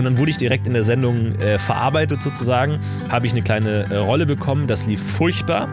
[0.00, 2.78] Und dann wurde ich direkt in der Sendung äh, verarbeitet sozusagen,
[3.10, 4.66] habe ich eine kleine äh, Rolle bekommen.
[4.66, 5.68] Das lief furchtbar,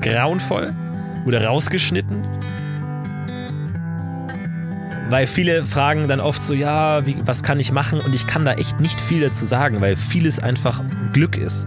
[0.00, 0.72] grauenvoll,
[1.24, 2.24] wurde rausgeschnitten.
[5.10, 7.98] Weil viele fragen dann oft so, ja, wie, was kann ich machen?
[7.98, 10.80] Und ich kann da echt nicht viel dazu sagen, weil vieles einfach
[11.12, 11.66] Glück ist.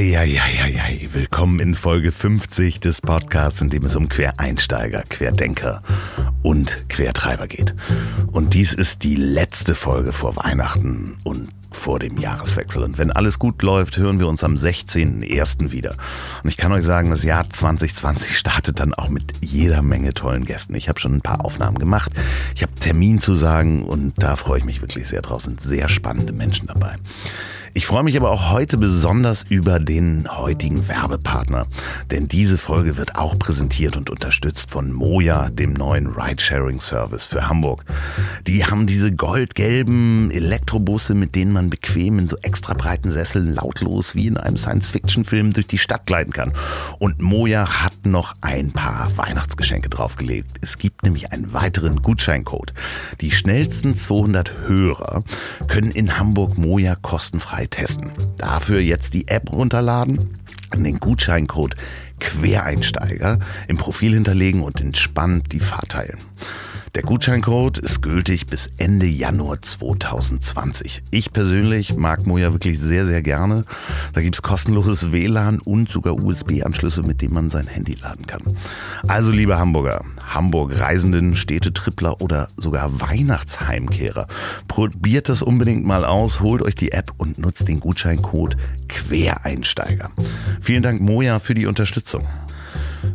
[0.00, 5.82] Eieieiei, willkommen in Folge 50 des Podcasts, in dem es um Quereinsteiger, Querdenker
[6.42, 7.74] und Quertreiber geht.
[8.32, 12.82] Und dies ist die letzte Folge vor Weihnachten und vor dem Jahreswechsel.
[12.82, 15.70] Und wenn alles gut läuft, hören wir uns am 16.01.
[15.70, 15.94] wieder.
[16.42, 20.46] Und ich kann euch sagen, das Jahr 2020 startet dann auch mit jeder Menge tollen
[20.46, 20.74] Gästen.
[20.76, 22.12] Ich habe schon ein paar Aufnahmen gemacht.
[22.54, 25.42] Ich habe Termin zu sagen und da freue ich mich wirklich sehr drauf.
[25.42, 26.96] Sind sehr spannende Menschen dabei.
[27.72, 31.66] Ich freue mich aber auch heute besonders über den heutigen Werbepartner,
[32.10, 37.84] denn diese Folge wird auch präsentiert und unterstützt von Moja, dem neuen Ridesharing-Service für Hamburg.
[38.48, 44.16] Die haben diese goldgelben Elektrobusse, mit denen man bequem in so extra breiten Sesseln lautlos
[44.16, 46.52] wie in einem Science-Fiction-Film durch die Stadt gleiten kann.
[46.98, 50.56] Und Moja hat noch ein paar Weihnachtsgeschenke draufgelegt.
[50.60, 52.72] Es gibt nämlich einen weiteren Gutscheincode.
[53.20, 55.22] Die schnellsten 200 Hörer
[55.68, 58.10] können in Hamburg Moja kostenfrei frei testen.
[58.38, 60.38] Dafür jetzt die App runterladen,
[60.74, 61.76] den Gutscheincode
[62.18, 66.18] Quereinsteiger im Profil hinterlegen und entspannt die Fahrt teilen.
[66.96, 71.04] Der Gutscheincode ist gültig bis Ende Januar 2020.
[71.12, 73.64] Ich persönlich mag Moja wirklich sehr, sehr gerne.
[74.12, 78.42] Da gibt es kostenloses WLAN und sogar USB-Anschlüsse, mit denen man sein Handy laden kann.
[79.06, 84.26] Also, liebe Hamburger, Hamburg-Reisenden, Städtetrippler oder sogar Weihnachtsheimkehrer,
[84.66, 88.56] probiert das unbedingt mal aus, holt euch die App und nutzt den Gutscheincode
[88.88, 90.10] Quereinsteiger.
[90.60, 92.26] Vielen Dank, Moja, für die Unterstützung.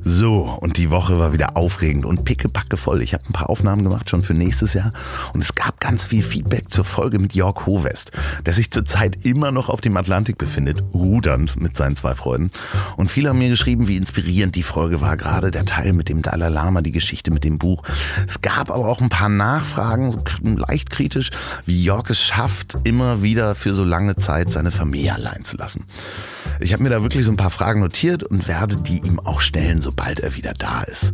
[0.03, 3.01] So, und die Woche war wieder aufregend und pickepacke voll.
[3.01, 4.93] Ich habe ein paar Aufnahmen gemacht schon für nächstes Jahr
[5.33, 8.11] und es gab ganz viel Feedback zur Folge mit Jörg Hovest,
[8.45, 12.51] der sich zurzeit immer noch auf dem Atlantik befindet, rudernd mit seinen zwei Freunden.
[12.97, 16.21] Und viele haben mir geschrieben, wie inspirierend die Folge war, gerade der Teil mit dem
[16.21, 17.83] Dalai Lama, die Geschichte mit dem Buch.
[18.27, 21.31] Es gab aber auch ein paar Nachfragen, leicht kritisch,
[21.65, 25.85] wie Jörg es schafft, immer wieder für so lange Zeit seine Familie allein zu lassen.
[26.59, 29.41] Ich habe mir da wirklich so ein paar Fragen notiert und werde die ihm auch
[29.41, 31.13] stellen, sobald er wieder da ist.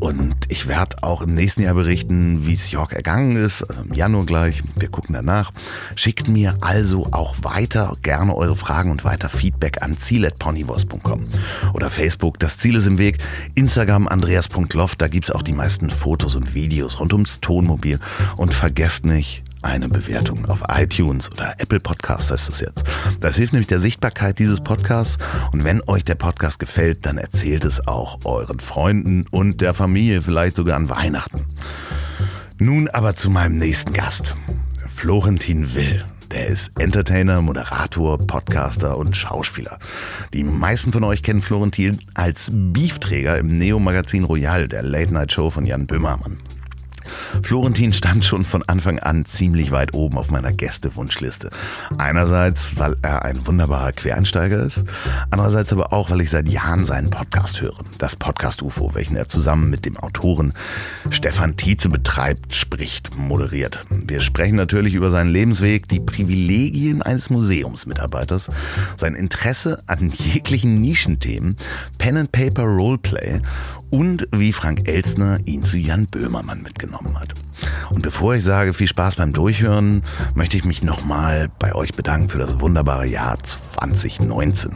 [0.00, 3.94] Und ich werde auch im nächsten Jahr berichten, wie es Jörg ergangen ist, also im
[3.94, 4.62] Januar gleich.
[4.78, 5.52] Wir gucken danach.
[5.94, 11.26] Schickt mir also auch weiter gerne eure Fragen und weiter Feedback an ziel.ponywurst.com
[11.72, 12.38] oder Facebook.
[12.38, 13.18] Das Ziel ist im Weg.
[13.54, 15.00] Instagram andreas.loft.
[15.00, 17.98] Da gibt es auch die meisten Fotos und Videos rund ums Tonmobil.
[18.36, 22.84] Und vergesst nicht, eine Bewertung auf iTunes oder Apple Podcast heißt es jetzt.
[23.20, 25.18] Das hilft nämlich der Sichtbarkeit dieses Podcasts
[25.52, 30.22] und wenn euch der Podcast gefällt, dann erzählt es auch euren Freunden und der Familie,
[30.22, 31.44] vielleicht sogar an Weihnachten.
[32.58, 34.36] Nun aber zu meinem nächsten Gast,
[34.86, 36.04] Florentin Will.
[36.30, 39.78] Der ist Entertainer, Moderator, Podcaster und Schauspieler.
[40.32, 45.86] Die meisten von euch kennen Florentin als Beefträger im Neo-Magazin Royal, der Late-Night-Show von Jan
[45.86, 46.38] Böhmermann.
[47.42, 51.50] Florentin stand schon von Anfang an ziemlich weit oben auf meiner Gästewunschliste.
[51.98, 54.84] Einerseits, weil er ein wunderbarer Quereinsteiger ist,
[55.30, 57.76] andererseits aber auch, weil ich seit Jahren seinen Podcast höre.
[57.98, 60.52] Das Podcast UFO, welchen er zusammen mit dem Autoren
[61.10, 63.84] Stefan Tietze betreibt, spricht, moderiert.
[63.90, 68.50] Wir sprechen natürlich über seinen Lebensweg, die Privilegien eines Museumsmitarbeiters,
[68.96, 71.56] sein Interesse an jeglichen Nischenthemen,
[71.98, 73.40] Pen and Paper Roleplay
[73.90, 77.34] und wie Frank Elsner ihn zu Jan Böhmermann mitgenommen hat.
[77.90, 80.02] Und bevor ich sage, viel Spaß beim Durchhören,
[80.34, 84.72] möchte ich mich nochmal bei euch bedanken für das wunderbare Jahr 2019.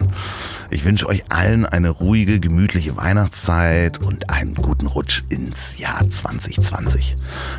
[0.70, 7.17] Ich wünsche euch allen eine ruhige, gemütliche Weihnachtszeit und einen guten Rutsch ins Jahr 2020.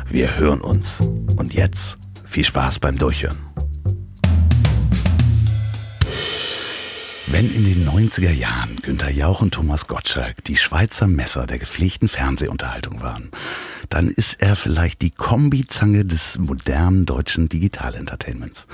[0.08, 1.00] Wir hören uns.
[1.36, 3.38] Und jetzt viel Spaß beim Durchhören.
[7.32, 12.10] Wenn in den 90er Jahren Günter Jauch und Thomas Gottschalk die Schweizer Messer der gepflegten
[12.10, 13.30] Fernsehunterhaltung waren,
[13.88, 18.66] dann ist er vielleicht die Kombizange des modernen deutschen Digital-Entertainments.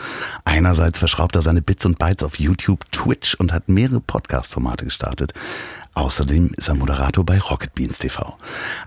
[0.45, 5.35] Einerseits verschraubt er seine Bits und Bytes auf YouTube, Twitch und hat mehrere Podcast-Formate gestartet.
[5.95, 8.37] Außerdem ist er Moderator bei Rocket Beans TV.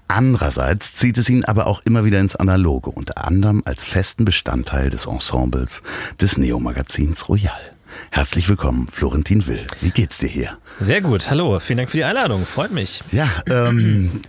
[0.10, 4.90] Andererseits zieht es ihn aber auch immer wieder ins Analoge, unter anderem als festen Bestandteil
[4.90, 5.82] des Ensembles
[6.20, 7.71] des Neo-Magazins Royal.
[8.12, 9.66] Herzlich willkommen, Florentin Will.
[9.82, 10.58] Wie geht's dir hier?
[10.80, 13.04] Sehr gut, hallo, vielen Dank für die Einladung, freut mich.
[13.12, 14.22] Ja, ähm,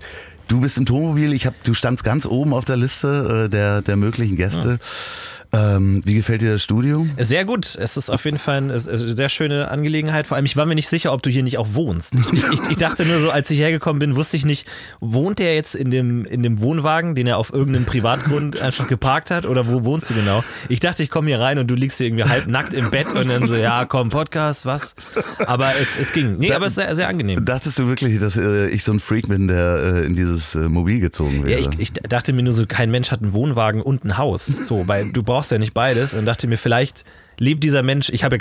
[0.48, 3.82] du bist im Tonmobil, ich hab, du standst ganz oben auf der Liste äh, der,
[3.82, 4.78] der möglichen Gäste.
[5.54, 7.06] Ähm, wie gefällt dir das Studio?
[7.18, 7.76] Sehr gut.
[7.78, 10.26] Es ist auf jeden Fall eine sehr schöne Angelegenheit.
[10.26, 12.14] Vor allem, ich war mir nicht sicher, ob du hier nicht auch wohnst.
[12.32, 14.66] Ich, ich, ich dachte nur so, als ich hergekommen bin, wusste ich nicht,
[15.00, 19.30] wohnt der jetzt in dem, in dem Wohnwagen, den er auf irgendeinem Privatgrund einfach geparkt
[19.30, 19.44] hat?
[19.44, 20.42] Oder wo wohnst du genau?
[20.70, 23.08] Ich dachte, ich komme hier rein und du liegst hier irgendwie halb nackt im Bett
[23.08, 24.94] und dann so, ja, komm, Podcast, was?
[25.44, 26.38] Aber es, es ging.
[26.38, 27.44] Nee, da, aber es ist sehr, sehr angenehm.
[27.44, 30.70] Dachtest du wirklich, dass äh, ich so ein Freak bin, der äh, in dieses äh,
[30.70, 31.60] Mobil gezogen wäre?
[31.60, 34.46] Ja, ich, ich dachte mir nur so, kein Mensch hat einen Wohnwagen und ein Haus.
[34.46, 37.04] So, weil du brauchst brauchst ja nicht beides und dachte mir, vielleicht
[37.36, 38.38] lebt dieser Mensch, ich habe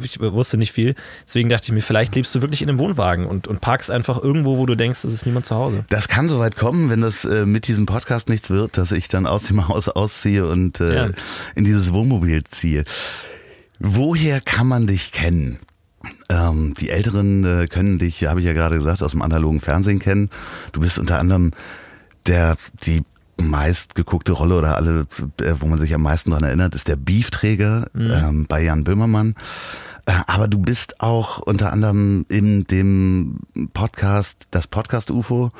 [0.00, 0.94] ich wusste nicht viel,
[1.26, 4.22] deswegen dachte ich mir, vielleicht lebst du wirklich in einem Wohnwagen und, und parkst einfach
[4.22, 5.84] irgendwo, wo du denkst, es ist niemand zu Hause.
[5.88, 9.26] Das kann soweit kommen, wenn das äh, mit diesem Podcast nichts wird, dass ich dann
[9.26, 11.10] aus dem Haus ausziehe und äh, ja.
[11.56, 12.84] in dieses Wohnmobil ziehe.
[13.80, 15.58] Woher kann man dich kennen?
[16.28, 19.98] Ähm, die Älteren äh, können dich, habe ich ja gerade gesagt, aus dem analogen Fernsehen
[19.98, 20.30] kennen.
[20.70, 21.50] Du bist unter anderem
[22.28, 23.02] der, die
[23.48, 25.06] meist geguckte Rolle oder alle,
[25.40, 28.10] äh, wo man sich am meisten dran erinnert, ist der Beefträger mhm.
[28.10, 29.34] ähm, bei Jan Böhmermann.
[30.06, 33.40] Äh, aber du bist auch unter anderem in dem
[33.72, 35.52] Podcast, das Podcast UFO,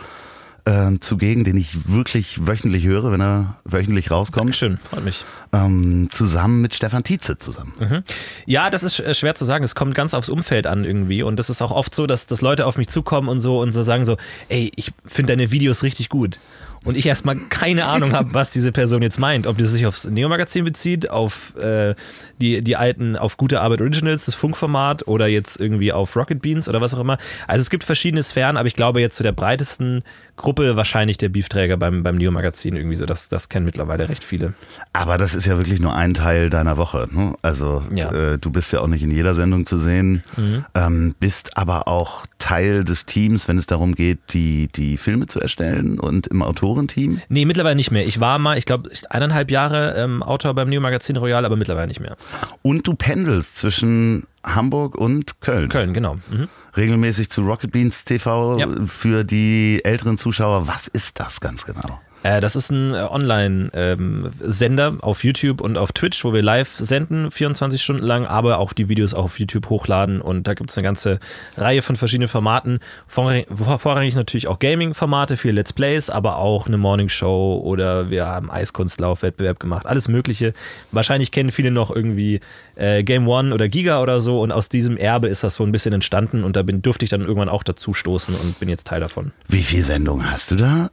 [0.66, 4.46] äh, zugegen, den ich wirklich wöchentlich höre, wenn er wöchentlich rauskommt.
[4.46, 5.24] Dankeschön, freut mich.
[5.52, 7.72] Ähm, zusammen mit Stefan Tietze zusammen.
[7.78, 8.02] Mhm.
[8.46, 9.62] Ja, das ist schwer zu sagen.
[9.62, 11.22] Es kommt ganz aufs Umfeld an irgendwie.
[11.22, 13.72] Und das ist auch oft so, dass, dass Leute auf mich zukommen und so und
[13.72, 14.16] so sagen so,
[14.48, 16.40] ey, ich finde deine Videos richtig gut
[16.84, 19.46] und ich erstmal keine Ahnung habe, was diese Person jetzt meint.
[19.46, 21.94] Ob die sich aufs Neo-Magazin bezieht, auf äh,
[22.40, 26.68] die, die alten, auf gute Arbeit Originals, das Funkformat oder jetzt irgendwie auf Rocket Beans
[26.68, 27.18] oder was auch immer.
[27.46, 30.02] Also es gibt verschiedene Sphären, aber ich glaube jetzt zu der breitesten
[30.36, 33.06] Gruppe wahrscheinlich der Beefträger beim, beim Neo-Magazin irgendwie so.
[33.06, 34.54] Das, das kennen mittlerweile recht viele.
[34.92, 37.08] Aber das ist ja wirklich nur ein Teil deiner Woche.
[37.10, 37.34] Ne?
[37.42, 38.10] Also ja.
[38.10, 40.64] äh, du bist ja auch nicht in jeder Sendung zu sehen, mhm.
[40.74, 45.40] ähm, bist aber auch Teil des Teams, wenn es darum geht, die, die Filme zu
[45.40, 47.20] erstellen und im Autorenteam?
[47.28, 48.06] Nee, mittlerweile nicht mehr.
[48.06, 52.00] Ich war mal, ich glaube, eineinhalb Jahre ähm, Autor beim Neo-Magazin Royal, aber mittlerweile nicht
[52.00, 52.16] mehr.
[52.62, 55.68] Und du pendelst zwischen Hamburg und Köln.
[55.68, 56.16] Köln, genau.
[56.30, 58.68] Mhm regelmäßig zu Rocket Beans TV ja.
[58.86, 60.66] für die älteren Zuschauer.
[60.66, 62.00] Was ist das ganz genau?
[62.24, 66.74] Äh, das ist ein äh, Online-Sender ähm, auf YouTube und auf Twitch, wo wir live
[66.74, 70.22] senden, 24 Stunden lang, aber auch die Videos auch auf YouTube hochladen.
[70.22, 71.20] Und da gibt es eine ganze
[71.58, 72.80] Reihe von verschiedenen Formaten.
[73.06, 73.46] Vorrangig,
[73.78, 79.60] vorrangig natürlich auch Gaming-Formate, viele Let's Plays, aber auch eine Morning-Show oder wir haben Eiskunstlauf-Wettbewerb
[79.60, 80.54] gemacht, alles Mögliche.
[80.92, 82.40] Wahrscheinlich kennen viele noch irgendwie
[82.76, 85.72] äh, Game One oder Giga oder so und aus diesem Erbe ist das so ein
[85.72, 88.86] bisschen entstanden und da bin, durfte ich dann irgendwann auch dazu stoßen und bin jetzt
[88.86, 89.32] Teil davon.
[89.46, 90.90] Wie viele Sendungen hast du da?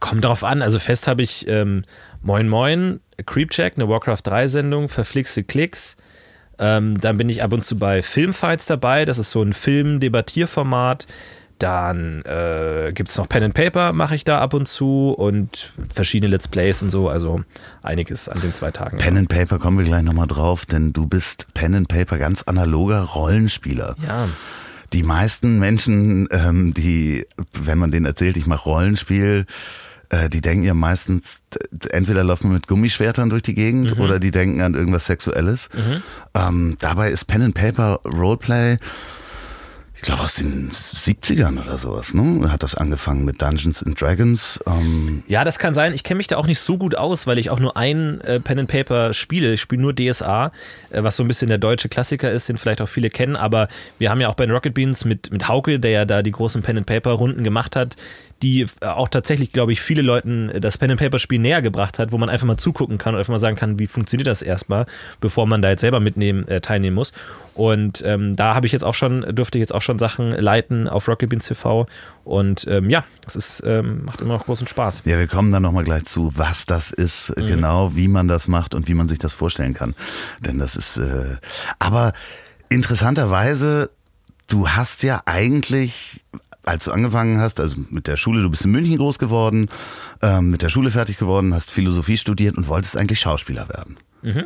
[0.00, 0.62] Kommt drauf an.
[0.62, 1.82] Also fest habe ich ähm,
[2.22, 5.96] Moin Moin, Creepcheck, eine Warcraft 3 Sendung, verflixte Klicks.
[6.58, 9.04] Ähm, dann bin ich ab und zu bei Filmfights dabei.
[9.04, 11.06] Das ist so ein Film-Debattierformat.
[11.58, 15.72] Dann äh, gibt es noch Pen and Paper, mache ich da ab und zu und
[15.92, 17.08] verschiedene Let's Plays und so.
[17.08, 17.42] Also
[17.82, 18.98] einiges an den zwei Tagen.
[18.98, 22.42] Pen and Paper kommen wir gleich nochmal drauf, denn du bist Pen and Paper ganz
[22.42, 23.94] analoger Rollenspieler.
[24.06, 24.28] Ja
[24.94, 29.44] die meisten Menschen, ähm, die, wenn man denen erzählt, ich mache Rollenspiel,
[30.08, 31.42] äh, die denken ja meistens,
[31.90, 34.02] entweder laufen wir mit Gummischwertern durch die Gegend mhm.
[34.02, 35.68] oder die denken an irgendwas Sexuelles.
[35.74, 36.02] Mhm.
[36.34, 38.78] Ähm, dabei ist Pen and Paper Roleplay
[40.04, 42.50] glaube aus den 70ern oder sowas, ne?
[42.52, 44.60] Hat das angefangen mit Dungeons and Dragons.
[44.66, 45.94] Ähm ja, das kann sein.
[45.94, 48.38] Ich kenne mich da auch nicht so gut aus, weil ich auch nur ein äh,
[48.38, 49.54] Pen and Paper spiele.
[49.54, 50.52] Ich spiele nur DSA,
[50.90, 53.34] äh, was so ein bisschen der deutsche Klassiker ist, den vielleicht auch viele kennen.
[53.34, 53.68] Aber
[53.98, 56.32] wir haben ja auch bei den Rocket Beans mit, mit Hauke, der ja da die
[56.32, 57.96] großen Pen and Paper Runden gemacht hat,
[58.44, 61.98] die äh, auch tatsächlich, glaube ich, viele Leuten das Pen and Paper Spiel näher gebracht
[61.98, 64.42] hat, wo man einfach mal zugucken kann und einfach mal sagen kann, wie funktioniert das
[64.42, 64.84] erstmal,
[65.20, 67.12] bevor man da jetzt selber mitnehmen, äh, teilnehmen muss.
[67.54, 70.88] Und ähm, da habe ich jetzt auch schon, durfte ich jetzt auch schon Sachen leiten
[70.88, 71.86] auf Rocket Beans TV.
[72.24, 75.02] Und ähm, ja, es ist, ähm, macht immer noch großen Spaß.
[75.06, 77.46] Ja, wir kommen dann nochmal gleich zu, was das ist, mhm.
[77.46, 79.94] genau, wie man das macht und wie man sich das vorstellen kann.
[80.40, 81.36] Denn das ist, äh,
[81.78, 82.12] aber
[82.68, 83.90] interessanterweise,
[84.48, 86.20] du hast ja eigentlich
[86.64, 89.66] als du angefangen hast, also mit der Schule, du bist in München groß geworden,
[90.22, 93.96] ähm, mit der Schule fertig geworden, hast Philosophie studiert und wolltest eigentlich Schauspieler werden.
[94.22, 94.44] Mhm.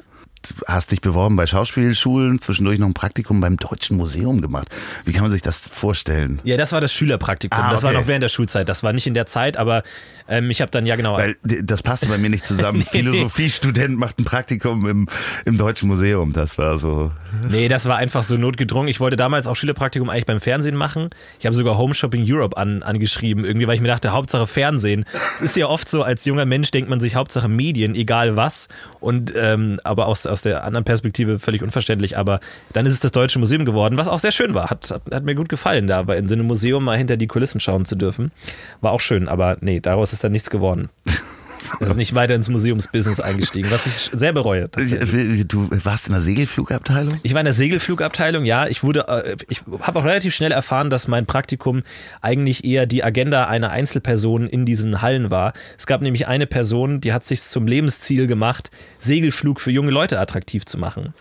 [0.67, 4.69] Hast dich beworben bei Schauspielschulen, zwischendurch noch ein Praktikum beim Deutschen Museum gemacht.
[5.05, 6.41] Wie kann man sich das vorstellen?
[6.45, 7.59] Ja, das war das Schülerpraktikum.
[7.59, 8.01] Ah, Das war okay.
[8.01, 8.69] noch während der Schulzeit.
[8.69, 9.83] Das war nicht in der Zeit, aber
[10.29, 11.17] ähm, ich habe dann, ja genau.
[11.17, 12.83] Weil das passte bei mir nicht zusammen.
[12.91, 15.09] Philosophiestudent macht ein Praktikum im,
[15.45, 16.33] im Deutschen Museum.
[16.33, 17.11] Das war so.
[17.49, 18.89] Nee, das war einfach so notgedrungen.
[18.89, 21.11] Ich wollte damals auch Schülerpraktikum eigentlich beim Fernsehen machen.
[21.41, 25.05] Ich habe sogar Home Shopping Europe an, angeschrieben, irgendwie, weil ich mir dachte, Hauptsache Fernsehen.
[25.37, 28.69] Es ist ja oft so, als junger Mensch denkt man sich Hauptsache Medien, egal was.
[29.01, 32.17] Und ähm, aber aus, aus der anderen Perspektive völlig unverständlich.
[32.17, 32.41] Aber
[32.73, 34.71] dann ist es das Deutsche Museum geworden, was auch sehr schön war.
[34.71, 37.61] Hat, hat, hat mir gut gefallen, da in so einem Museum mal hinter die Kulissen
[37.61, 38.33] schauen zu dürfen.
[38.81, 40.91] War auch schön, aber nee, daraus ist dann nichts geworden.
[41.81, 44.71] Er ist nicht weiter ins Museumsbusiness eingestiegen, was ich sehr bereue.
[44.71, 45.47] Tatsächlich.
[45.49, 47.21] Du warst in der Segelflugabteilung?
[47.23, 48.67] Ich war in der Segelflugabteilung, ja.
[48.67, 51.83] Ich wurde, äh, ich habe auch relativ schnell erfahren, dass mein Praktikum
[52.21, 55.53] eigentlich eher die Agenda einer Einzelperson in diesen Hallen war.
[55.77, 60.19] Es gab nämlich eine Person, die hat sich zum Lebensziel gemacht, Segelflug für junge Leute
[60.19, 61.15] attraktiv zu machen.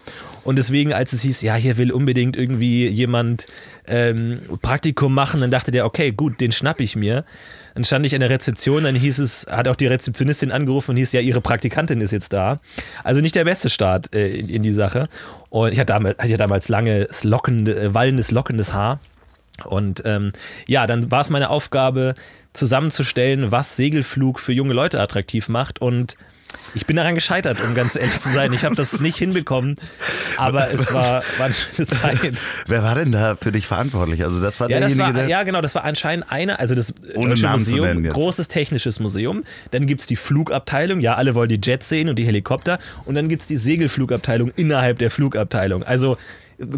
[0.48, 3.48] Und deswegen, als es hieß, ja, hier will unbedingt irgendwie jemand
[3.86, 7.25] ähm, Praktikum machen, dann dachte der, okay, gut, den schnapp ich mir.
[7.75, 10.98] Dann stand ich in der Rezeption, dann hieß es, hat auch die Rezeptionistin angerufen und
[10.98, 12.62] hieß, ja, ihre Praktikantin ist jetzt da.
[13.04, 15.10] Also nicht der beste Start äh, in, in die Sache.
[15.50, 19.01] Und ich hatte damals, hatte ja damals langes, lockende, äh, wallendes, lockendes Haar.
[19.66, 20.32] Und ähm,
[20.66, 22.13] ja, dann war es meine Aufgabe,
[22.54, 25.82] zusammenzustellen, was Segelflug für junge Leute attraktiv macht.
[25.82, 26.16] Und
[26.75, 28.54] ich bin daran gescheitert, um ganz ehrlich zu sein.
[28.54, 29.75] Ich habe das nicht hinbekommen,
[30.38, 32.34] aber es war, war eine schöne Zeit.
[32.68, 34.24] Wer war denn da für dich verantwortlich?
[34.24, 35.30] Also das war Ja, das derjenige, war, der.
[35.30, 38.13] ja, genau, das war anscheinend eine, also das Ohne Deutsche Namen zu Museum, nennen jetzt.
[38.13, 39.44] großes technisches Museum.
[39.72, 42.80] Dann gibt es die Flugabteilung, ja, alle wollen die Jets sehen und die Helikopter.
[43.06, 45.84] Und dann gibt es die Segelflugabteilung innerhalb der Flugabteilung.
[45.84, 46.18] Also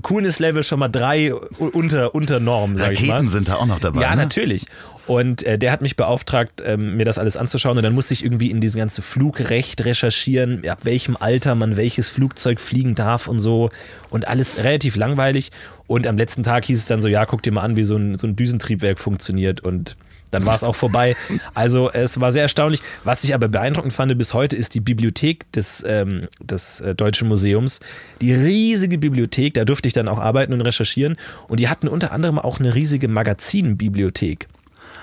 [0.02, 3.14] Coolness-Level schon mal drei unter, unter Norm, sag ich mal.
[3.14, 4.02] Raketen sind da auch noch dabei.
[4.02, 4.24] Ja, ne?
[4.24, 4.66] natürlich.
[5.10, 7.76] Und äh, der hat mich beauftragt, ähm, mir das alles anzuschauen.
[7.78, 12.12] Und dann musste ich irgendwie in dieses ganze Flugrecht recherchieren, ab welchem Alter man welches
[12.12, 13.72] Flugzeug fliegen darf und so.
[14.12, 15.52] Und alles relativ langweilig.
[15.88, 17.96] Und am letzten Tag hieß es dann so, ja, guck dir mal an, wie so
[17.96, 19.62] ein, so ein Düsentriebwerk funktioniert.
[19.62, 19.98] Und
[20.30, 21.16] dann war es auch vorbei.
[21.56, 22.82] Also es war sehr erstaunlich.
[23.04, 27.28] Was ich aber beeindruckend fand bis heute, ist die Bibliothek des, ähm, des äh, Deutschen
[27.28, 27.80] Museums.
[28.22, 31.18] Die riesige Bibliothek, da durfte ich dann auch arbeiten und recherchieren.
[31.48, 34.48] Und die hatten unter anderem auch eine riesige Magazinbibliothek,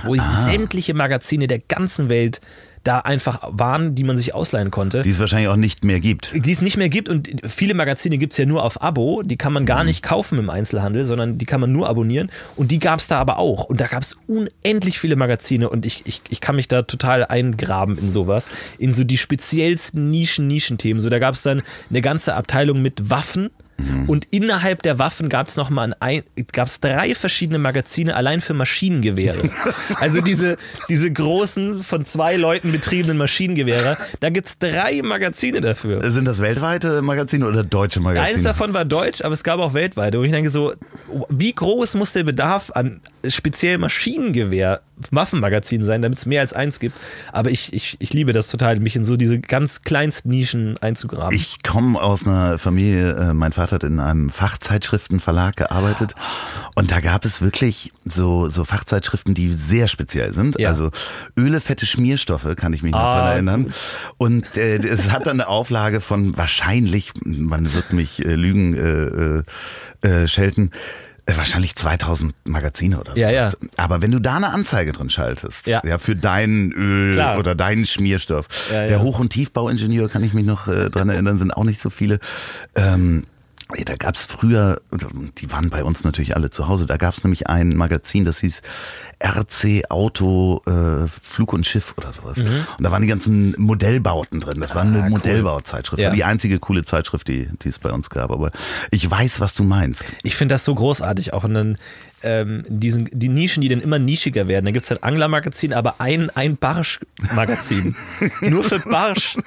[0.04, 2.40] wo sämtliche Magazine der ganzen Welt
[2.86, 5.02] da einfach waren, die man sich ausleihen konnte.
[5.02, 6.32] Die es wahrscheinlich auch nicht mehr gibt.
[6.34, 9.36] die es nicht mehr gibt und viele Magazine gibt es ja nur auf Abo, die
[9.36, 12.30] kann man gar nicht kaufen im Einzelhandel, sondern die kann man nur abonnieren.
[12.54, 13.64] Und die gab es da aber auch.
[13.64, 17.24] Und da gab es unendlich viele Magazine und ich, ich, ich kann mich da total
[17.24, 18.48] eingraben in sowas,
[18.78, 23.10] in so die speziellsten Nischen, Nischenthemen, so da gab es dann eine ganze Abteilung mit
[23.10, 23.50] Waffen
[24.06, 25.94] und innerhalb der Waffen gab es nochmal
[26.52, 29.50] gab's drei verschiedene Magazine allein für Maschinengewehre.
[29.98, 30.56] Also diese,
[30.88, 36.10] diese großen, von zwei Leuten betriebenen Maschinengewehre, da gibt es drei Magazine dafür.
[36.10, 38.42] Sind das weltweite Magazine oder deutsche Eins Magazine?
[38.42, 40.18] davon war deutsch, aber es gab auch weltweite.
[40.18, 40.72] Und ich denke so,
[41.28, 46.80] wie groß muss der Bedarf an speziell Maschinengewehr Waffenmagazinen sein, damit es mehr als eins
[46.80, 46.96] gibt?
[47.32, 51.34] Aber ich, ich, ich liebe das total, mich in so diese ganz kleinsten Nischen einzugraben.
[51.36, 56.14] Ich komme aus einer Familie, äh, mein Vater hat in einem Fachzeitschriftenverlag gearbeitet
[56.74, 60.58] und da gab es wirklich so, so Fachzeitschriften, die sehr speziell sind.
[60.58, 60.68] Ja.
[60.70, 60.90] Also
[61.36, 63.74] Öle, fette Schmierstoffe, kann ich mich noch Ah, daran erinnern.
[64.16, 69.44] Und äh, es hat dann eine Auflage von wahrscheinlich, man wird mich äh, lügen
[70.02, 70.70] äh, äh, schelten,
[71.34, 73.18] wahrscheinlich 2000 Magazine oder so.
[73.18, 73.50] Ja, ja.
[73.76, 75.82] Aber wenn du da eine Anzeige drin schaltest, Ja.
[75.84, 77.38] ja, für dein Öl Klar.
[77.38, 79.02] oder deinen Schmierstoff, Ja, der.
[79.02, 82.20] Hoch- und Tiefbauingenieur, kann ich mich noch äh, dran erinnern, sind auch nicht so viele.
[82.76, 83.24] Ähm,
[83.84, 84.80] da gab's früher,
[85.38, 88.62] die waren bei uns natürlich alle zu Hause, da gab's nämlich ein Magazin, das hieß
[89.24, 92.38] RC Auto äh, Flug und Schiff oder sowas.
[92.38, 94.60] Und da waren die ganzen Modellbauten drin.
[94.60, 95.98] Das war eine Modellbauzeitschrift.
[95.98, 96.02] Mhm.
[96.02, 96.08] Ah, Ja.
[96.10, 98.30] War die einzige coole Zeitschrift, die, die es bei uns gab.
[98.30, 98.50] Aber
[98.90, 100.04] ich weiß, was du meinst.
[100.22, 101.78] Ich finde das so großartig, auch in den,
[102.22, 104.66] ähm, diesen, die Nischen, die dann immer nischiger werden.
[104.66, 107.96] Da gibt es halt Anglermagazin, aber ein, ein Barsch-Magazin.
[108.42, 109.38] Nur für Barsch.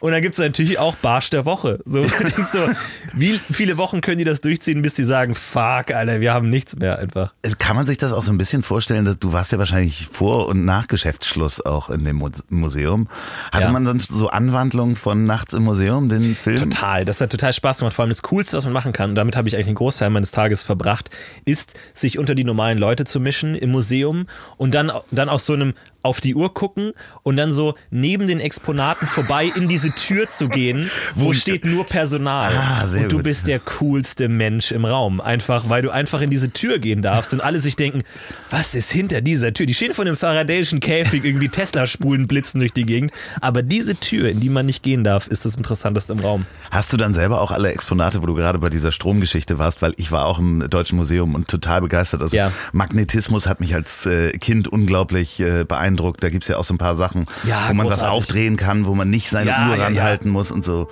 [0.00, 1.80] Und dann gibt es natürlich auch Barsch der Woche.
[1.84, 2.02] So,
[2.52, 2.68] so,
[3.12, 6.76] wie viele Wochen können die das durchziehen, bis die sagen, fuck, Alter, wir haben nichts
[6.76, 7.32] mehr einfach.
[7.58, 10.48] Kann man sich das auch so ein bisschen vorstellen, dass du warst ja wahrscheinlich vor
[10.48, 13.08] und nach Geschäftsschluss auch in dem Mu- Museum.
[13.52, 13.72] Hatte Ja.
[13.72, 16.56] man dann so Anwandlungen von Nachts im Museum, den Film?
[16.56, 17.94] Total, das hat total Spaß gemacht.
[17.94, 20.10] Vor allem das Coolste, was man machen kann, und damit habe ich eigentlich einen Großteil
[20.10, 21.10] meines Tages verbracht,
[21.44, 24.26] ist, sich unter die normalen Leute zu mischen im Museum
[24.56, 25.74] und dann, dann aus so einem
[26.06, 30.48] auf die Uhr gucken und dann so neben den Exponaten vorbei in diese Tür zu
[30.48, 32.52] gehen, wo steht nur Personal.
[32.56, 33.24] Ah, und du gut.
[33.24, 35.20] bist der coolste Mensch im Raum.
[35.20, 38.02] Einfach, weil du einfach in diese Tür gehen darfst und alle sich denken,
[38.50, 39.66] was ist hinter dieser Tür?
[39.66, 43.10] Die stehen vor einem faradäischen Käfig, irgendwie Tesla-Spulen blitzen durch die Gegend.
[43.40, 46.46] Aber diese Tür, in die man nicht gehen darf, ist das Interessanteste im Raum.
[46.70, 49.92] Hast du dann selber auch alle Exponate, wo du gerade bei dieser Stromgeschichte warst, weil
[49.96, 52.22] ich war auch im Deutschen Museum und total begeistert.
[52.22, 52.52] Also Ja.
[52.72, 55.64] Magnetismus hat mich als äh, Kind unglaublich äh,
[55.96, 56.22] beeindruckt.
[56.22, 58.16] Da gibt's ja auch so ein paar Sachen, Ja, wo man was großartig.
[58.18, 60.88] aufdrehen kann, wo man nicht seine Ja, Uhr ja, ranhalten muss und so.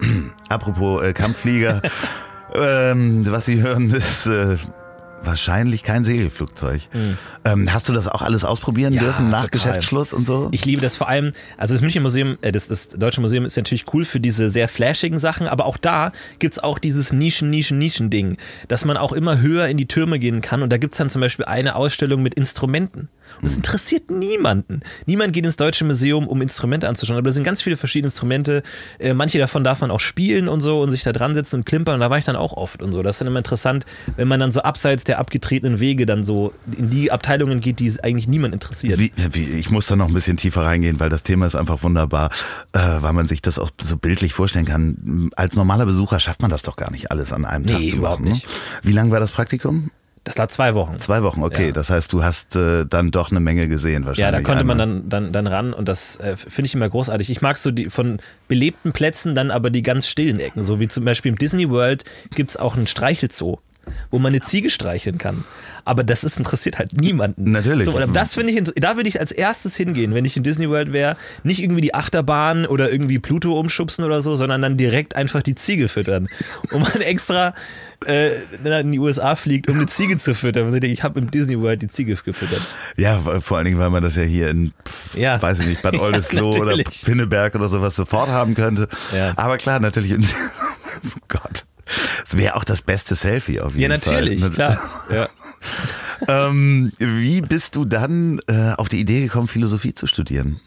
[0.48, 1.80] Apropos äh, Kampfflieger,
[2.54, 4.56] ähm, was Sie hören, ist äh,
[5.24, 6.82] wahrscheinlich kein Segelflugzeug.
[7.44, 9.50] Ähm, hast du das auch alles ausprobieren Ja, dürfen nach total.
[9.72, 10.50] Geschäftsschluss und so?
[10.52, 13.56] Ich liebe das vor allem, also das Münchner Museum, äh, das, das Deutsche Museum ist
[13.56, 17.78] natürlich cool für diese sehr flashigen Sachen, aber auch da gibt's auch dieses Nischen, Nischen,
[17.78, 18.36] Nischen-Ding,
[18.68, 21.22] dass man auch immer höher in die Türme gehen kann und da gibt's dann zum
[21.22, 23.08] Beispiel eine Ausstellung mit Instrumenten.
[23.36, 24.80] Und das interessiert niemanden.
[25.06, 28.62] Niemand geht ins Deutsche Museum, um Instrumente anzuschauen, aber da sind ganz viele verschiedene Instrumente.
[28.98, 31.66] Äh, manche davon darf man auch spielen und so und sich da dran setzen und
[31.66, 33.02] klimpern und da war ich dann auch oft und so.
[33.02, 33.84] Das ist dann immer interessant,
[34.16, 37.86] wenn man dann so abseits der abgetretenen Wege dann so in die Abteilungen geht, die
[37.86, 38.98] es eigentlich niemand interessiert.
[38.98, 41.82] Wie, wie, ich muss da noch ein bisschen tiefer reingehen, weil das Thema ist einfach
[41.82, 42.30] wunderbar,
[42.72, 45.30] äh, weil man sich das auch so bildlich vorstellen kann.
[45.36, 47.96] Als normaler Besucher schafft man das doch gar nicht alles an einem Nee, Tag zu
[47.96, 48.28] überhaupt machen.
[48.28, 48.34] ne?
[48.34, 48.46] nicht.
[48.82, 49.90] Wie lang war das Praktikum?
[50.26, 50.98] Das war zwei Wochen.
[50.98, 51.66] Zwei Wochen, okay.
[51.66, 51.72] Ja.
[51.72, 54.18] Das heißt, du hast äh, dann doch eine Menge gesehen wahrscheinlich.
[54.18, 55.02] Ja, da konnte man einmal.
[55.08, 57.30] dann, dann, dann ran und das äh, finde ich immer großartig.
[57.30, 58.18] Ich mag so die von
[58.48, 62.04] belebten Plätzen dann aber die ganz stillen Ecken, so wie zum Beispiel im Disney World
[62.34, 63.58] gibt es auch einen Streichelzoo,
[64.10, 65.44] wo man eine Ziege streicheln kann.
[65.84, 67.52] Aber das ist, interessiert halt niemanden.
[67.52, 67.84] Natürlich.
[67.84, 70.68] So, und das finde ich, da würde ich als erstes hingehen, wenn ich in Disney
[70.68, 71.16] World wäre.
[71.44, 75.54] Nicht irgendwie die Achterbahn oder irgendwie Pluto umschubsen oder so, sondern dann direkt einfach die
[75.54, 76.28] Ziege füttern.
[76.72, 77.54] Und man extra
[78.04, 78.30] äh,
[78.62, 80.64] wenn er in die USA fliegt, um eine Ziege zu füttern.
[80.64, 82.60] Man sagt, ich habe im Disney World die Ziege gefüttert.
[82.96, 84.72] Ja, vor allen Dingen, weil man das ja hier in,
[85.14, 85.40] Ja.
[85.40, 87.04] weiß ich nicht, Bad Ja, Oldesloe oder natürlich.
[87.04, 88.88] Pinneberg oder sowas sofort haben könnte.
[89.14, 89.32] Ja.
[89.36, 90.10] Aber klar, natürlich.
[90.12, 90.24] in-
[91.04, 91.64] oh Gott.
[92.28, 94.50] Es wäre auch das beste Selfie auf jeden Ja, natürlich, Fall.
[94.50, 94.78] klar.
[95.12, 95.28] Ja.
[96.48, 100.60] ähm, wie bist du dann äh, auf die Idee gekommen, Philosophie zu studieren?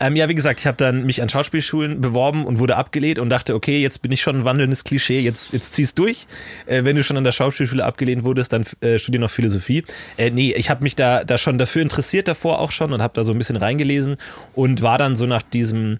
[0.00, 3.28] Ähm, ja, wie gesagt, ich habe dann mich an Schauspielschulen beworben und wurde abgelehnt und
[3.28, 6.26] dachte, okay, jetzt bin ich schon ein wandelndes Klischee, jetzt, jetzt zieh's durch.
[6.64, 9.84] Äh, wenn du schon an der Schauspielschule abgelehnt wurdest, dann äh, studier noch Philosophie.
[10.16, 13.12] Äh, nee, ich habe mich da, da schon dafür interessiert davor auch schon und habe
[13.14, 14.16] da so ein bisschen reingelesen
[14.54, 15.98] und war dann so nach diesem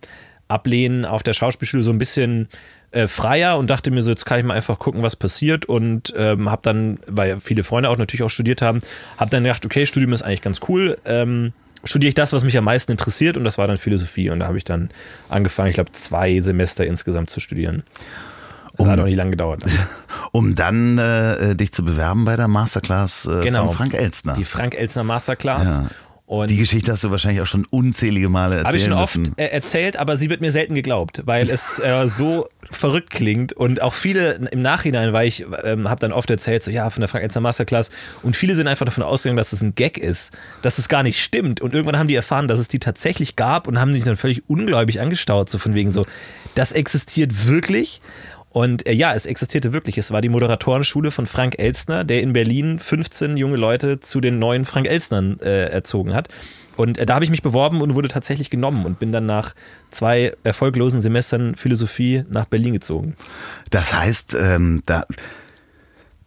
[0.49, 2.49] Ablehnen auf der Schauspielschule so ein bisschen
[2.93, 6.13] äh, freier und dachte mir so, jetzt kann ich mal einfach gucken, was passiert und
[6.17, 8.81] ähm, habe dann, weil viele Freunde auch natürlich auch studiert haben,
[9.17, 10.97] habe dann gedacht, okay, Studium ist eigentlich ganz cool.
[11.05, 11.53] Ähm,
[11.85, 14.47] studiere ich das, was mich am meisten interessiert und das war dann Philosophie und da
[14.47, 14.91] habe ich dann
[15.29, 17.83] angefangen, ich glaube zwei Semester insgesamt zu studieren.
[18.77, 19.63] Das hat auch nicht lange gedauert.
[20.33, 23.67] Um dann äh, dich zu bewerben bei der Masterclass äh, Genau.
[23.67, 24.35] von Frank Elstner.
[24.35, 25.79] Die Frank Elstner Masterclass.
[25.81, 25.89] Ja.
[26.31, 28.67] Und Die Geschichte hast du wahrscheinlich auch schon unzählige Male erzählt.
[28.67, 32.07] Habe ich schon oft äh, erzählt, aber sie wird mir selten geglaubt, weil es äh,
[32.07, 33.53] so verrückt klingt.
[33.53, 37.01] Und auch viele im Nachhinein, weil ich ähm, habe dann oft erzählt, so ja, von
[37.01, 37.91] der Frank Elstner Masterclass.
[38.23, 40.31] Und viele sind einfach davon ausgegangen, dass es ein Gag ist,
[40.63, 41.61] dass es gar nicht stimmt.
[41.61, 44.49] Und irgendwann haben die erfahren, dass es die tatsächlich gab und haben sich dann völlig
[44.49, 46.07] ungläubig angestaut, so von wegen so,
[46.55, 48.01] das existiert wirklich
[48.53, 49.97] und äh, ja, es existierte wirklich.
[49.97, 54.39] Es war die Moderatorenschule von Frank Elstner, der in Berlin 15 junge Leute zu den
[54.39, 56.29] neuen Frank Elstnern äh, erzogen hat.
[56.77, 59.55] Und äh, da habe ich mich beworben und wurde tatsächlich genommen und bin dann nach
[59.91, 63.17] zwei erfolglosen Semestern Philosophie nach Berlin gezogen.
[63.71, 65.05] Das heißt, ähm, da,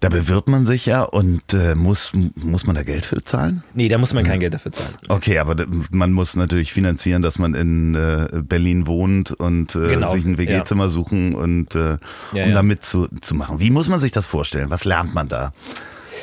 [0.04, 3.64] da bewirbt man sich ja und äh, muss, muss man da Geld für zahlen?
[3.74, 4.94] Nee, da muss man kein Geld dafür zahlen.
[5.08, 10.12] Okay, aber man muss natürlich finanzieren, dass man in äh, Berlin wohnt und äh, Genau,
[10.12, 10.38] sich ein ja.
[10.40, 11.98] WG-Zimmer suchen und äh,
[12.34, 12.52] Ja, um ja.
[12.52, 13.62] damit zu, zu machen.
[13.62, 14.70] Wie muss man sich das vorstellen?
[14.70, 15.54] Was lernt man da?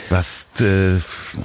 [0.08, 0.96] Was äh,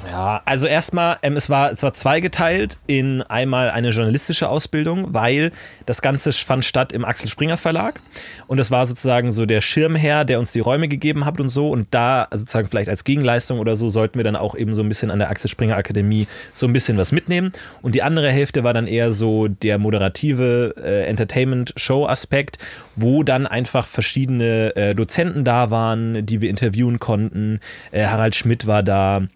[0.10, 5.52] Ja, also erstmal, ähm, es war zwar zweigeteilt in einmal eine journalistische Ausbildung, weil
[5.86, 8.00] das Ganze fand statt im Axel Springer Verlag.
[8.48, 11.70] Und das war sozusagen so der Schirmherr, der uns die Räume gegeben hat und so.
[11.70, 14.90] Und da sozusagen vielleicht als Gegenleistung oder so sollten wir dann auch eben so ein
[14.90, 17.54] bisschen an der Axel Springer Akademie so ein bisschen was mitnehmen.
[17.82, 22.58] Und die andere Hälfte war dann eher so der moderative äh, Entertainment-Show-Aspekt,
[22.96, 27.60] wo dann einfach verschiedene äh, Dozenten da waren, die wir interviewen konnten.
[27.92, 29.28] Äh, Harald Schmidt war da.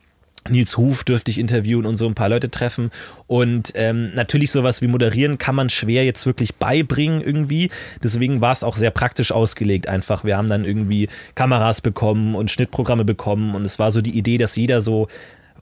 [0.49, 2.91] Nils Huf dürfte ich interviewen und so ein paar Leute treffen.
[3.27, 7.69] Und ähm, natürlich sowas wie moderieren kann man schwer jetzt wirklich beibringen irgendwie.
[8.01, 10.23] Deswegen war es auch sehr praktisch ausgelegt einfach.
[10.23, 14.38] Wir haben dann irgendwie Kameras bekommen und Schnittprogramme bekommen und es war so die Idee,
[14.38, 15.07] dass jeder so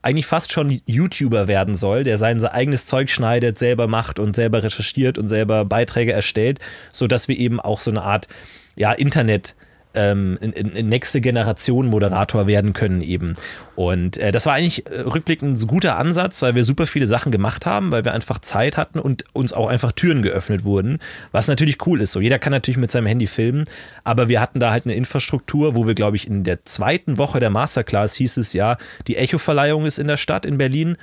[0.00, 4.62] eigentlich fast schon YouTuber werden soll, der sein eigenes Zeug schneidet, selber macht und selber
[4.62, 6.60] recherchiert und selber Beiträge erstellt,
[6.92, 8.28] sodass wir eben auch so eine Art
[8.76, 9.56] ja, Internet
[9.98, 10.38] ähm,
[10.82, 13.34] nächste Generation Moderator werden können eben.
[13.74, 17.32] Und äh, das war eigentlich äh, rückblickend ein guter Ansatz, weil wir super viele Sachen
[17.32, 20.98] gemacht haben, weil wir einfach Zeit hatten und uns auch einfach Türen geöffnet wurden,
[21.32, 22.12] was natürlich cool ist.
[22.12, 23.64] So jeder kann natürlich mit seinem Handy filmen,
[24.04, 27.40] aber wir hatten da halt eine Infrastruktur, wo wir glaube ich in der zweiten Woche
[27.40, 30.96] der Masterclass hieß es ja, die Echo-Verleihung ist in der Stadt in Berlin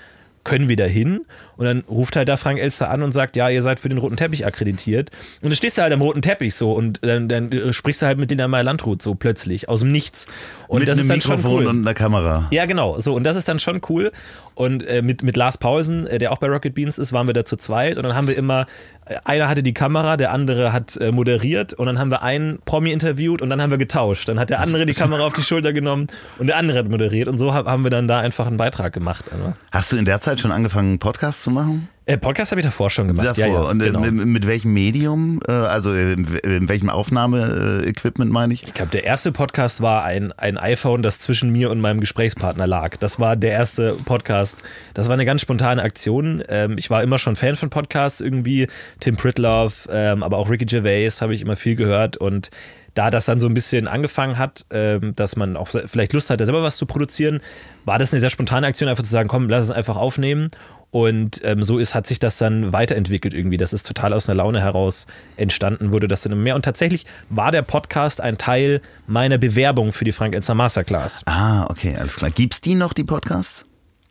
[0.45, 1.25] können wir da hin?
[1.57, 3.97] Und dann ruft halt da Frank Elster an und sagt, ja, ihr seid für den
[3.97, 5.09] roten Teppich akkreditiert.
[5.41, 8.05] Und dann stehst du halt am roten Teppich so und dann, dann äh, sprichst du
[8.07, 10.25] halt mit Dina Meyer-Landrut so plötzlich aus dem Nichts.
[10.67, 11.67] Und mit das einem ist dann schon Mikrofon cool.
[11.67, 12.47] und einer Kamera.
[12.51, 12.99] Ja, genau.
[12.99, 14.11] So, und das ist dann schon cool.
[14.55, 17.33] Und äh, mit, mit Lars Pausen, äh, der auch bei Rocket Beans ist, waren wir
[17.33, 17.97] da zu zweit.
[17.97, 18.65] Und dann haben wir immer,
[19.05, 21.73] äh, einer hatte die Kamera, der andere hat äh, moderiert.
[21.73, 24.27] Und dann haben wir einen Promi interviewt und dann haben wir getauscht.
[24.29, 26.07] Dann hat der andere die Kamera auf die Schulter genommen
[26.39, 27.27] und der andere hat moderiert.
[27.27, 29.25] Und so ha- haben wir dann da einfach einen Beitrag gemacht.
[29.71, 31.87] Hast du in der Zeit schon angefangen, Podcasts zu machen?
[32.07, 33.25] Äh, Podcast habe ich davor schon gemacht.
[33.25, 33.45] Davor.
[33.45, 33.99] Ja, ja, und äh, genau.
[34.01, 35.41] mit, welchem Medium?
[35.47, 38.63] Äh, also in, in welchem Aufnahmeequipment meine ich?
[38.63, 42.67] Ich glaube, der erste Podcast war ein, ein iPhone, das zwischen mir und meinem Gesprächspartner
[42.67, 42.97] lag.
[42.97, 44.57] Das war der erste Podcast.
[44.93, 46.43] Das war eine ganz spontane Aktion.
[46.49, 48.67] Ähm, ich war immer schon Fan von Podcasts irgendwie.
[48.99, 52.49] Tim Pritloff, ähm, aber auch Ricky Gervais habe ich immer viel gehört und
[52.95, 56.45] da das dann so ein bisschen angefangen hat, ähm, dass man auch vielleicht Lust hatte,
[56.45, 57.41] selber was zu produzieren,
[57.83, 60.49] war das eine sehr spontane Aktion, einfach zu sagen, komm, lass es einfach aufnehmen.
[60.95, 63.57] Und ähm, so ist, hat sich das dann weiterentwickelt irgendwie.
[63.57, 66.55] Das ist total aus einer Laune heraus entstanden, wurde das dann immer mehr.
[66.55, 71.23] Und tatsächlich war der Podcast ein Teil meiner Bewerbung für die Frank Elster Masterclass.
[71.25, 72.31] Ah, okay, alles klar.
[72.31, 73.65] Gibt's die noch, die Podcasts?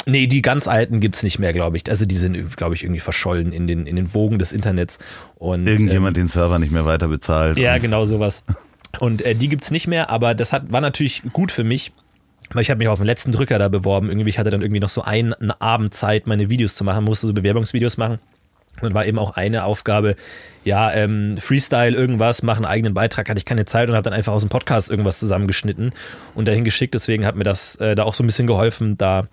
[0.04, 1.88] Nee, die ganz alten gibt es nicht mehr, glaube ich.
[1.88, 4.98] Also die sind, glaube ich, irgendwie verschollen in den, in den Wogen des Internets.
[5.36, 7.58] Und, Irgendjemand den Server nicht mehr weiter bezahlt.
[7.58, 8.44] Ja, genau sowas.
[9.00, 11.92] Und äh, die gibt's nicht mehr, aber das hat, war natürlich gut für mich,
[12.52, 14.08] weil ich habe mich auf den letzten Drücker da beworben.
[14.08, 17.04] Irgendwie, ich hatte dann irgendwie noch so einen, einen Abend Zeit, meine Videos zu machen,
[17.04, 18.18] musste so Bewerbungsvideos machen.
[18.80, 20.16] Und war eben auch eine Aufgabe,
[20.64, 24.12] ja, ähm, Freestyle, irgendwas, machen einen eigenen Beitrag, hatte ich keine Zeit und habe dann
[24.12, 25.92] einfach aus dem Podcast irgendwas zusammengeschnitten
[26.34, 26.92] und dahin geschickt.
[26.92, 29.28] Deswegen hat mir das äh, da auch so ein bisschen geholfen, da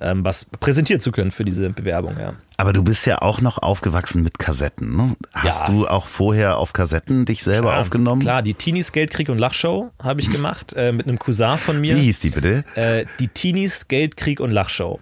[0.00, 2.32] ähm, was präsentieren zu können für diese Bewerbung, ja.
[2.60, 4.94] Aber du bist ja auch noch aufgewachsen mit Kassetten.
[4.94, 5.16] Ne?
[5.32, 5.66] Hast Ja.
[5.66, 8.20] du auch vorher auf Kassetten dich selber Klar, aufgenommen?
[8.20, 11.96] Klar, die Teenies Geldkrieg und Lachshow habe ich gemacht äh, mit einem Cousin von mir.
[11.96, 12.64] Wie hieß die bitte?
[12.74, 15.00] Äh, die Teenies Geldkrieg und Lachshow.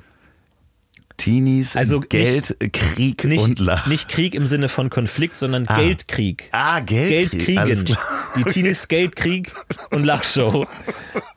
[1.18, 3.86] Teenies, Also Geld, Krieg Nicht, und Lach.
[3.86, 5.76] nicht Krieg im Sinne von Konflikt, sondern Ah.
[5.76, 6.48] Geldkrieg.
[6.52, 7.84] ah, Geld, Geld Alles kriegen.
[7.84, 7.98] klar.
[8.36, 9.52] Die Teenies Geldkrieg
[9.90, 10.66] und Lachshow.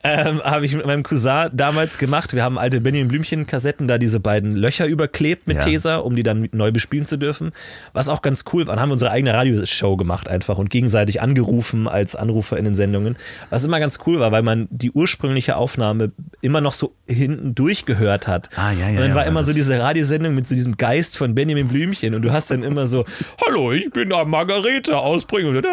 [0.04, 2.34] Ähm, habe ich mit meinem Cousin damals gemacht.
[2.34, 5.64] Wir haben alte Benjamin Blümchen-Kassetten, da diese beiden Löcher überklebt mit Ja.
[5.64, 7.52] Tesa, um die dann neu bespielen zu dürfen.
[7.94, 8.76] Was auch ganz cool war.
[8.76, 12.76] Dann haben wir unsere eigene Radioshow gemacht einfach und gegenseitig angerufen als Anrufer in den
[12.76, 13.16] Sendungen.
[13.52, 18.28] Was immer ganz cool war, weil man die ursprüngliche Aufnahme immer noch so hinten durchgehört
[18.28, 18.50] hat.
[18.56, 20.56] Ah, ja, ja, Und dann ja, war weil immer so das- diese Radiosendung mit so
[20.56, 23.06] diesem Geist von Benjamin Blümchen und du hast dann immer so,
[23.46, 25.66] hallo, ich bin da Margarete ausbringen und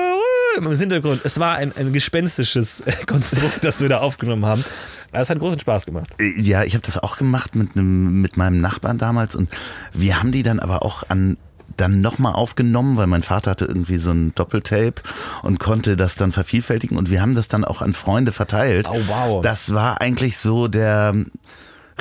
[0.57, 1.21] im Hintergrund.
[1.25, 4.65] Es war ein, ein gespenstisches äh, Konstrukt, das wir da aufgenommen haben.
[5.11, 6.09] Aber es hat großen Spaß gemacht.
[6.21, 9.51] Äh, Ja, ich habe das auch gemacht mit, einem, mit meinem Nachbarn damals und
[9.93, 11.37] wir haben die dann aber auch an
[11.77, 15.01] dann nochmal aufgenommen, weil mein Vater hatte irgendwie so ein Doppeltape
[15.43, 18.89] und konnte das dann vervielfältigen und wir haben das dann auch an Freunde verteilt.
[18.91, 19.43] Oh, wow.
[19.43, 21.15] Das war eigentlich so der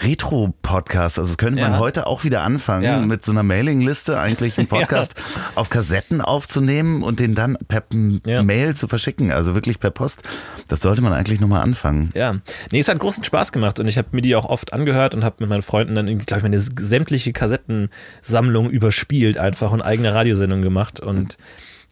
[0.03, 1.19] Retro-Podcast.
[1.19, 1.79] Also könnte man Ja.
[1.79, 2.99] heute auch wieder anfangen, Ja.
[2.99, 5.15] mit so einer Mailingliste eigentlich einen Podcast
[5.55, 7.83] auf Kassetten aufzunehmen und den dann per
[8.25, 8.43] Ja.
[8.43, 10.23] Mail zu verschicken, also wirklich per Post.
[10.67, 12.11] Das sollte man eigentlich nochmal anfangen.
[12.13, 12.35] Ja,
[12.71, 15.23] nee, es hat großen Spaß gemacht und ich habe mir die auch oft angehört und
[15.23, 20.63] habe mit meinen Freunden dann, glaube ich, meine sämtliche Kassettensammlung überspielt einfach und eigene Radiosendungen
[20.63, 21.37] gemacht und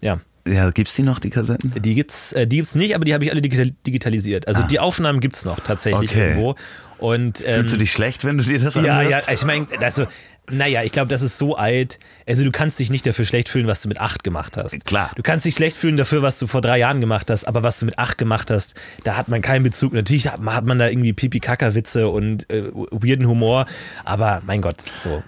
[0.02, 0.20] ja.
[0.48, 1.72] Ja, gibt's die noch, die Kassetten?
[1.82, 4.48] Die gibt's, äh, die gibt's nicht, aber die habe ich alle digital digitalisiert.
[4.48, 6.14] Also die Aufnahmen gibt's noch tatsächlich Ah.
[6.14, 6.28] Okay.
[6.30, 6.56] irgendwo.
[7.00, 9.30] Und ähm, Fühlst du dich schlecht, wenn du dir das ja, ja, anhörst?
[9.32, 10.06] ich meine, also,
[10.50, 11.98] naja, ich glaube, das ist so alt.
[12.28, 14.86] Also du kannst dich nicht dafür schlecht fühlen, was du mit acht gemacht hast.
[14.86, 15.10] Klar.
[15.16, 17.80] Du kannst dich schlecht fühlen dafür, was du vor drei Jahren gemacht hast, aber was
[17.80, 19.94] du mit acht gemacht hast, da hat man keinen Bezug.
[19.94, 23.66] Natürlich hat man hat man da irgendwie Pipi-Kaka-Witze und äh, weirden Humor,
[24.06, 25.24] aber mein Gott, so.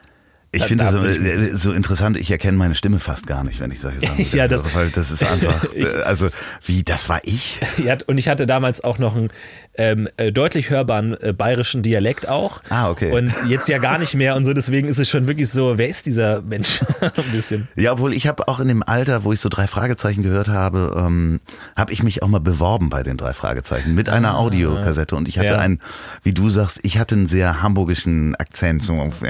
[0.52, 2.18] Ich finde da das bin ich so, so interessant.
[2.18, 5.12] Ich erkenne meine Stimme fast gar nicht, wenn ich solche Sachen Ja, das- weil das
[5.12, 6.30] ist einfach, äh, also
[6.66, 7.60] wie, das war ich?
[7.84, 9.30] Ja, und ich hatte damals auch noch einen
[9.78, 12.62] ähm, äh, deutlich hörbaren äh, bayerischen Dialekt auch.
[12.70, 13.12] Ah, okay.
[13.12, 15.88] Und jetzt ja gar nicht mehr und so, deswegen ist es schon wirklich so, wer
[15.90, 16.82] ist dieser Mensch?
[17.02, 17.68] Ein bisschen.
[17.76, 20.96] Ja, obwohl ich habe auch in dem Alter, wo ich so drei Fragezeichen gehört habe,
[20.98, 21.40] ähm,
[21.76, 25.38] habe ich mich auch mal beworben bei den drei Fragezeichen mit einer Audiokassette und ich
[25.40, 25.58] hatte Ah.
[25.58, 25.60] Ja.
[25.60, 25.80] einen,
[26.24, 28.84] wie du sagst, ich hatte einen sehr hamburgischen Akzent.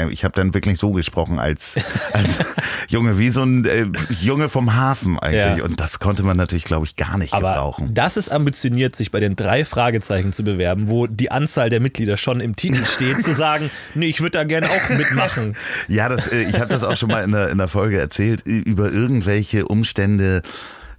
[0.10, 1.76] Ich habe dann wirklich so gesprochen als
[2.14, 2.40] als
[2.88, 3.86] Junge, wie so ein äh,
[4.22, 5.58] Junge vom Hafen eigentlich.
[5.60, 5.64] Ja.
[5.64, 7.94] Und das konnte man natürlich, glaube ich, gar nicht Aber gebrauchen.
[7.94, 12.16] das ist ambitioniert, sich bei den drei Fragezeichen zu bewerben, wo die Anzahl der Mitglieder
[12.16, 15.58] schon im Titel steht, zu sagen, nee, ich würde da gerne auch mitmachen.
[15.90, 18.44] Ja, das, äh, ich habe das auch schon mal in der, in der Folge erzählt,
[18.48, 20.42] über irgendwelche Umstände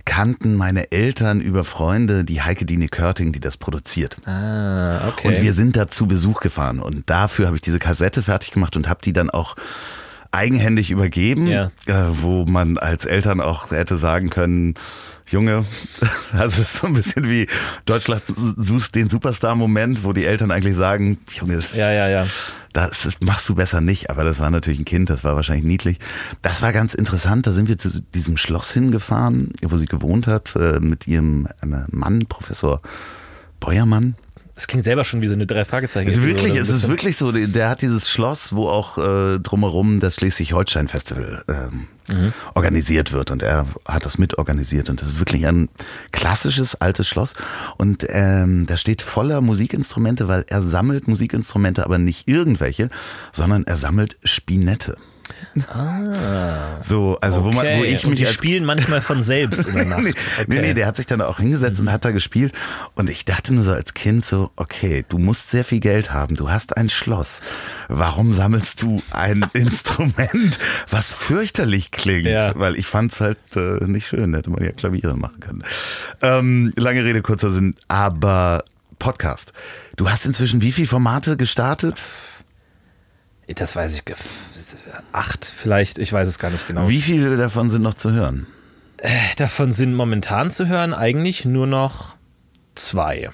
[0.05, 4.17] kannten meine Eltern über Freunde die Heike Dine Körting, die das produziert.
[4.27, 5.29] Ah, okay.
[5.29, 8.75] Und wir sind da zu Besuch gefahren und dafür habe ich diese Kassette fertig gemacht
[8.77, 9.55] und habe die dann auch
[10.33, 11.71] eigenhändig übergeben, Ja.
[11.87, 14.75] äh, wo man als Eltern auch hätte sagen können,
[15.31, 15.67] Junge,
[16.33, 17.47] also so ein bisschen wie
[17.85, 22.27] Deutschland sucht den Superstar-Moment, wo die Eltern eigentlich sagen, Junge, das, ja, ja, ja.
[22.73, 25.67] das ist, machst du besser nicht, aber das war natürlich ein Kind, das war wahrscheinlich
[25.67, 25.99] niedlich.
[26.43, 30.57] Das war ganz interessant, da sind wir zu diesem Schloss hingefahren, wo sie gewohnt hat,
[30.57, 32.81] äh, mit ihrem äh, Mann, Professor
[33.61, 34.15] Beuermann.
[34.59, 36.09] Das klingt selber schon wie so eine drei Fragezeichen.
[36.09, 40.17] Also wirklich, es ist wirklich so, der hat dieses Schloss, wo auch äh, drumherum das
[40.17, 41.87] Schleswig-Holstein-Festival ähm,
[42.55, 45.69] organisiert wird und er hat das mitorganisiert und das ist wirklich ein
[46.11, 47.35] klassisches altes Schloss
[47.77, 52.91] und ähm, da steht voller Musikinstrumente, weil er sammelt Musikinstrumente, aber nicht irgendwelche,
[53.33, 54.97] sondern er sammelt Spinette.
[56.83, 59.85] So, also wo man, wo ich und mich die spielen manchmal von selbst in der
[59.87, 60.03] Nacht.
[60.03, 60.45] nee, Okay.
[60.47, 62.53] nee, nee, der hat sich dann auch hingesetzt und hat da gespielt.
[62.95, 66.35] Und ich dachte nur so als Kind so, okay, du musst sehr viel Geld haben,
[66.37, 67.41] du hast ein Schloss.
[67.89, 70.59] Warum sammelst du ein Instrument,
[70.91, 72.27] was fürchterlich klingt?
[72.27, 72.53] Ja.
[72.59, 75.65] Weil ich fand es halt äh, nicht schön, hätte man ja Klaviere machen können.
[76.23, 78.65] Ähm, lange Rede, kurzer Sinn, aber
[78.99, 79.53] Podcast.
[79.97, 82.03] Du hast inzwischen wie viele Formate gestartet?
[83.55, 84.03] Das weiß ich.
[85.13, 86.89] Acht vielleicht, ich weiß es gar nicht genau.
[86.89, 88.47] Wie viele davon sind noch zu hören?
[89.37, 92.17] Davon sind momentan zu hören eigentlich nur noch
[92.75, 93.31] zwei.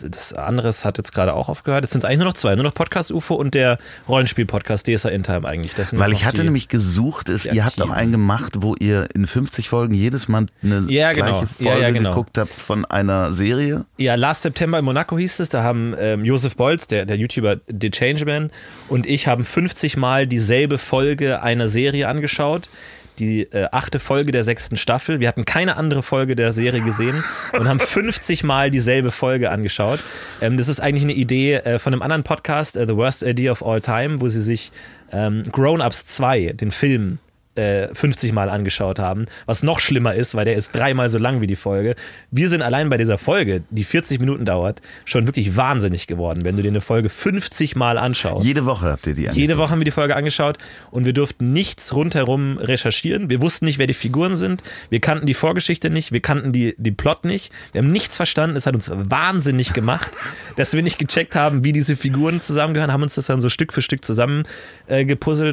[0.00, 1.84] Das, das andere hat jetzt gerade auch aufgehört.
[1.84, 2.54] Jetzt sind es eigentlich nur noch zwei.
[2.54, 3.78] Nur noch Podcast UFO und der
[4.08, 5.72] Rollenspiel-Podcast DSA In Time eigentlich.
[5.92, 7.92] Weil ich noch hatte nämlich gesucht, ist, ihr habt aktiven.
[7.94, 11.40] einen gemacht, wo ihr in 50 Folgen jedes Mal eine Ja, genau.
[11.40, 12.10] gleiche Ja, Folge ja, genau.
[12.10, 13.84] geguckt habt von einer Serie.
[13.98, 15.48] Ja, Last September in Monaco hieß es.
[15.48, 18.50] Da haben ähm, Josef Bolz, der, der YouTuber The Changeman,
[18.88, 22.70] und ich haben 50 Mal dieselbe Folge einer Serie angeschaut.
[23.22, 25.20] Die äh, achte Folge der sechsten Staffel.
[25.20, 30.00] Wir hatten keine andere Folge der Serie gesehen und haben 50 Mal dieselbe Folge angeschaut.
[30.40, 33.52] Ähm, das ist eigentlich eine Idee äh, von einem anderen Podcast, äh, The Worst Idea
[33.52, 34.72] of All Time, wo sie sich
[35.12, 37.20] ähm, Grown Ups 2, den Film,
[37.54, 41.40] äh, 50 Mal angeschaut haben, was noch schlimmer ist, weil der ist dreimal so lang
[41.40, 41.94] wie die Folge.
[42.30, 46.56] Wir sind allein bei dieser Folge, die 40 Minuten dauert, schon wirklich wahnsinnig geworden, wenn
[46.56, 48.44] du dir eine Folge 50 Mal anschaust.
[48.44, 50.58] Jede Woche habt ihr die Jede Woche haben wir die Folge angeschaut
[50.90, 53.28] und wir durften nichts rundherum recherchieren.
[53.28, 54.62] Wir wussten nicht, wer die Figuren sind.
[54.90, 56.12] Wir kannten die Vorgeschichte nicht.
[56.12, 57.52] Wir kannten die, die Plot nicht.
[57.72, 58.56] Wir haben nichts verstanden.
[58.56, 60.10] Es hat uns wahnsinnig gemacht,
[60.56, 62.92] dass wir nicht gecheckt haben, wie diese Figuren zusammengehören.
[62.92, 64.44] Haben uns das dann so Stück für Stück zusammen
[64.86, 65.04] äh,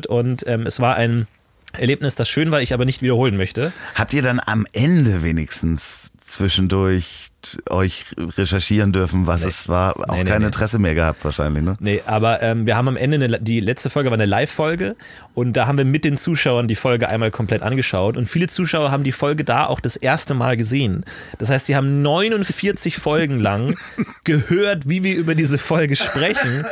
[0.07, 1.27] und ähm, es war ein
[1.73, 3.71] Erlebnis, das schön war, ich aber nicht wiederholen möchte.
[3.95, 7.28] Habt ihr dann am Ende wenigstens zwischendurch
[7.69, 9.95] euch recherchieren dürfen, was es war?
[10.10, 10.47] Auch Nee, nee, kein nee.
[10.47, 11.75] Interesse mehr gehabt wahrscheinlich, ne?
[11.80, 14.95] Nee, aber ähm, wir haben am Ende, eine, die letzte Folge war eine Live-Folge
[15.34, 18.91] und da haben wir mit den Zuschauern die Folge einmal komplett angeschaut und viele Zuschauer
[18.91, 21.06] haben die Folge da auch das erste Mal gesehen.
[21.38, 23.78] Das heißt, die haben 49 Folgen lang
[24.23, 26.65] gehört, wie wir über diese Folge sprechen,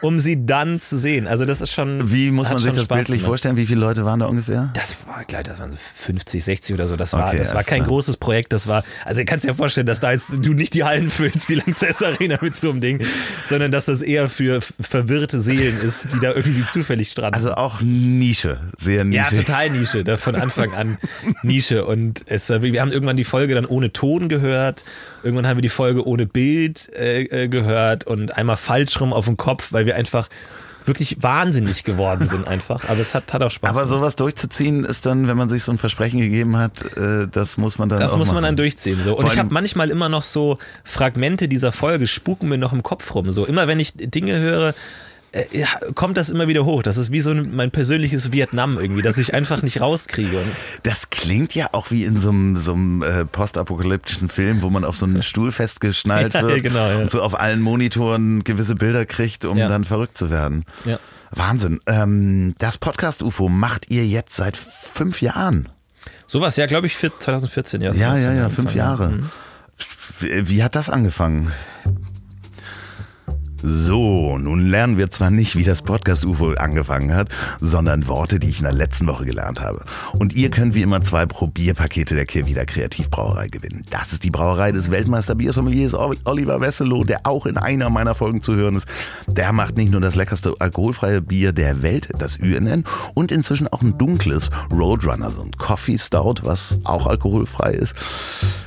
[0.00, 1.26] um sie dann zu sehen.
[1.26, 2.10] Also das ist schon.
[2.12, 3.28] Wie muss man sich das Spaß bildlich gemacht.
[3.28, 3.56] vorstellen?
[3.56, 4.70] Wie viele Leute waren da ungefähr?
[4.74, 6.96] Das war gleich, das waren so 50, 60 oder so.
[6.96, 7.88] Das war, Okay, das war kein klar.
[7.88, 8.52] großes Projekt.
[8.52, 11.10] Das war, also ihr kannst dir ja vorstellen, dass da jetzt du nicht die Hallen
[11.10, 13.04] füllst, die Lanxess Arena mit so einem Ding,
[13.44, 17.34] sondern dass das eher für verwirrte Seelen ist, die da irgendwie zufällig stranden.
[17.34, 19.18] Also auch Nische, sehr Nische.
[19.18, 20.98] ja, total Nische, da von Anfang an
[21.42, 21.84] Nische.
[21.84, 24.84] Und es, wir haben irgendwann die Folge dann ohne Ton gehört.
[25.22, 29.26] Irgendwann haben wir die Folge ohne Bild äh, äh, gehört und einmal falsch rum auf
[29.26, 30.28] dem Kopf, weil wir einfach
[30.86, 32.88] wirklich wahnsinnig geworden sind einfach.
[32.88, 33.90] Aber es hat, hat auch Spaß Aber gemacht.
[33.90, 37.78] sowas durchzuziehen ist dann, wenn man sich so ein Versprechen gegeben hat, äh, das muss
[37.78, 38.44] man dann Das muss man machen.
[38.44, 39.02] dann durchziehen.
[39.02, 39.16] So.
[39.16, 42.82] Und Vor ich habe manchmal immer noch so Fragmente dieser Folge, spuken mir noch im
[42.82, 43.30] Kopf rum.
[43.30, 44.74] So immer wenn ich Dinge höre,
[45.34, 46.82] äh, ja, kommt das immer wieder hoch.
[46.82, 50.38] Das ist wie so ein, mein persönliches Vietnam irgendwie, das ich einfach nicht rauskriege.
[50.82, 54.84] Das klingt ja auch wie in so einem, so einem äh, postapokalyptischen Film, wo man
[54.84, 56.96] auf so einen Stuhl festgeschnallt Ja, wird genau, ja.
[56.98, 59.68] und so auf allen Monitoren gewisse Bilder kriegt, um Ja.
[59.68, 60.64] dann verrückt zu werden.
[60.84, 60.98] ja.
[61.36, 61.80] Wahnsinn.
[61.86, 65.68] Ähm, das Podcast-UFO macht ihr jetzt seit fünf Jahren.
[66.28, 67.80] Sowas, ja, glaube ich, für 2014.
[67.80, 69.08] Ja, Ja, ja, ja, fünf Jahre.
[69.08, 69.30] Mhm.
[70.20, 71.50] Wie, wie hat das angefangen?
[73.66, 77.30] So, nun lernen wir zwar nicht, wie das Podcast-UFO angefangen hat,
[77.62, 79.84] sondern Worte, die ich in der letzten Woche gelernt habe.
[80.12, 83.82] Und ihr könnt wie immer zwei Probierpakete der Kirwida Kreativbrauerei gewinnen.
[83.88, 88.54] Das ist die Brauerei des Weltmeister-Biersommeliers Oliver Wesselow, der auch in einer meiner Folgen zu
[88.54, 88.86] hören ist.
[89.28, 93.80] Der macht nicht nur das leckerste alkoholfreie Bier der Welt, das UNN, und inzwischen auch
[93.80, 97.94] ein dunkles Roadrunner, so ein Coffee Stout, was auch alkoholfrei ist.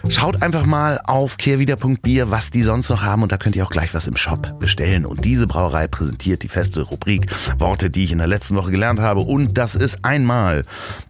[0.10, 3.69] Schaut einfach mal auf kehrwieder.bier, was die sonst noch haben und da könnt ihr auch
[3.69, 4.87] gleich was im Shop bestellen.
[5.06, 9.00] Und diese Brauerei präsentiert die feste Rubrik Worte, die ich in der letzten Woche gelernt
[9.00, 10.63] habe und das ist einmal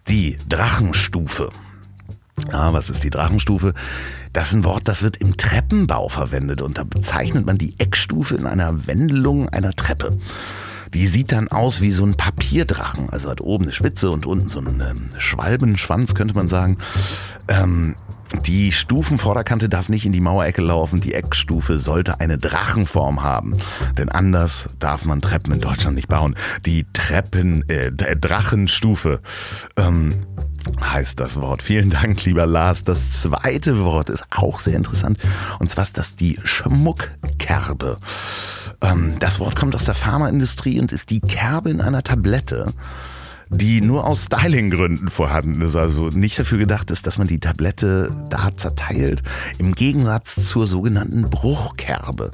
[0.08, 1.50] die Drachenstufe.
[2.52, 3.74] Ah, was ist die Drachenstufe?
[4.32, 8.36] Das ist ein Wort, das wird im Treppenbau verwendet und da bezeichnet man die Eckstufe
[8.36, 10.18] in einer Wendelung einer Treppe.
[10.94, 13.10] Die sieht dann aus wie so ein Papierdrachen.
[13.10, 16.78] Also hat oben eine Spitze und unten so einen ähm, Schwalbenschwanz, könnte man sagen.
[17.48, 17.94] Ähm,
[18.44, 21.00] die Stufenvorderkante darf nicht in die Mauerecke laufen.
[21.00, 23.56] Die Eckstufe sollte eine Drachenform haben.
[23.96, 26.34] Denn anders darf man Treppen in Deutschland nicht bauen.
[26.66, 29.20] Die Treppen, äh, Drachenstufe.
[29.76, 30.14] Ähm,
[30.80, 31.62] heißt das Wort.
[31.62, 32.84] Vielen Dank, lieber Lars.
[32.84, 35.18] Das zweite Wort ist auch sehr interessant.
[35.58, 37.98] Und zwar ist das die Schmuckkerbe.
[38.80, 42.72] Ähm, das Wort kommt aus der Pharmaindustrie und ist die Kerbe in einer Tablette
[43.50, 48.10] die nur aus Stylinggründen vorhanden ist, also nicht dafür gedacht ist, dass man die Tablette
[48.28, 49.22] da zerteilt,
[49.58, 52.32] im Gegensatz zur sogenannten Bruchkerbe.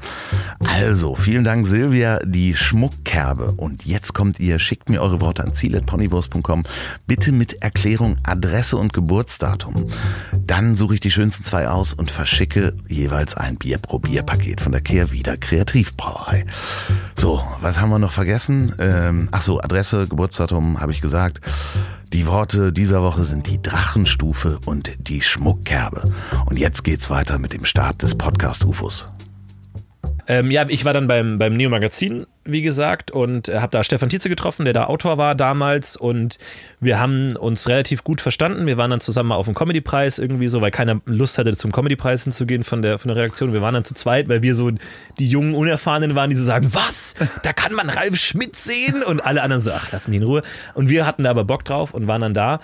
[0.67, 3.55] Also, vielen Dank Silvia, die Schmuckkerbe.
[3.57, 6.65] Und jetzt kommt ihr, schickt mir eure Worte an ziel.ponywurst.com,
[7.07, 9.75] bitte mit Erklärung, Adresse und Geburtsdatum.
[10.47, 15.37] Dann suche ich die schönsten zwei aus und verschicke jeweils ein Bier-Probierpaket von der Kehrwieder
[15.37, 16.45] Kreativbrauerei.
[17.17, 18.75] So, was haben wir noch vergessen?
[18.79, 21.41] Ähm, ach so, Adresse, Geburtsdatum habe ich gesagt.
[22.15, 26.11] Die Worte dieser Woche sind die Drachenstufe und die Schmuckkerbe.
[26.47, 29.07] Und jetzt geht's weiter mit dem Start des Podcast UFOs.
[30.27, 33.85] Ähm, ja, ich war dann beim, beim Neo Magazin, wie gesagt, und äh, habe da
[33.85, 35.97] Stefan Tietze getroffen, der da Autor war damals.
[35.97, 36.39] Und
[36.81, 38.67] wir haben uns relativ gut verstanden.
[38.67, 42.25] Wir waren dann zusammen auf dem Comedy-Preis irgendwie so, weil keiner Lust hatte, zum Comedy-Preis
[42.25, 43.53] hinzugehen von der, von der Redaktion.
[43.53, 44.71] Wir waren dann zu zweit, weil wir so
[45.19, 47.15] die jungen Unerfahrenen waren, die so sagen: Was?
[47.43, 49.03] Da kann man Ralf Schmidt sehen?
[49.03, 50.43] Und alle anderen so: Ach, lass mich in Ruhe.
[50.75, 52.61] Und wir hatten da aber Bock drauf und waren dann da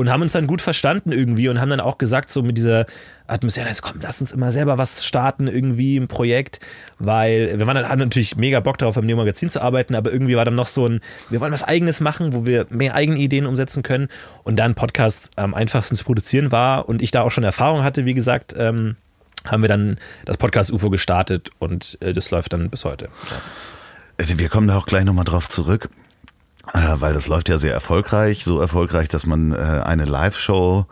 [0.00, 2.86] und haben uns dann gut verstanden irgendwie und haben dann auch gesagt, so mit dieser
[3.26, 6.58] Atmosphäre, komm, lass uns immer selber was starten, irgendwie im Projekt,
[6.98, 10.10] weil wir waren dann, haben natürlich mega Bock darauf, am Neo Magazin zu arbeiten, aber
[10.10, 13.18] irgendwie war dann noch so ein, wir wollen was Eigenes machen, wo wir mehr eigene
[13.18, 14.08] Ideen umsetzen können
[14.42, 18.06] und dann Podcast am einfachsten zu produzieren war und ich da auch schon Erfahrung hatte,
[18.06, 18.96] wie gesagt, ähm,
[19.44, 23.08] haben wir dann das Podcast UFO gestartet und äh, das läuft dann bis heute.
[24.18, 24.38] Ja.
[24.38, 25.88] Wir kommen da auch gleich nochmal drauf zurück.
[26.72, 30.86] Äh, weil das läuft ja sehr erfolgreich, so erfolgreich, dass man äh, eine Live-Show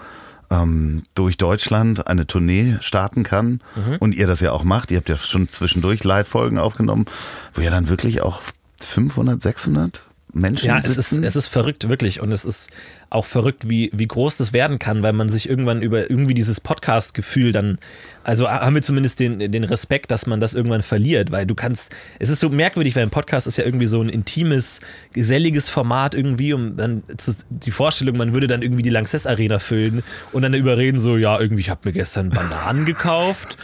[0.50, 3.96] ähm, durch Deutschland, eine Tournee starten kann mhm.
[4.00, 4.90] und ihr das ja auch macht.
[4.90, 7.06] Ihr habt ja schon zwischendurch Live-Folgen aufgenommen,
[7.54, 8.40] wo ihr dann wirklich auch
[8.84, 10.02] 500, 600
[10.32, 12.20] Menschen Ja, es ist, es ist verrückt, wirklich.
[12.20, 12.70] Und es ist
[13.10, 16.60] auch verrückt, wie, wie groß das werden kann, weil man sich irgendwann über irgendwie dieses
[16.60, 17.78] Podcast-Gefühl dann,
[18.22, 21.94] also haben wir zumindest den, den Respekt, dass man das irgendwann verliert, weil du kannst,
[22.18, 24.80] es ist so merkwürdig, weil ein Podcast ist ja irgendwie so ein intimes,
[25.14, 29.58] geselliges Format irgendwie, um dann zu, die Vorstellung, man würde dann irgendwie die Lanxess Arena
[29.58, 33.56] füllen und dann überreden so, ja, irgendwie, ich habe mir gestern Bananen gekauft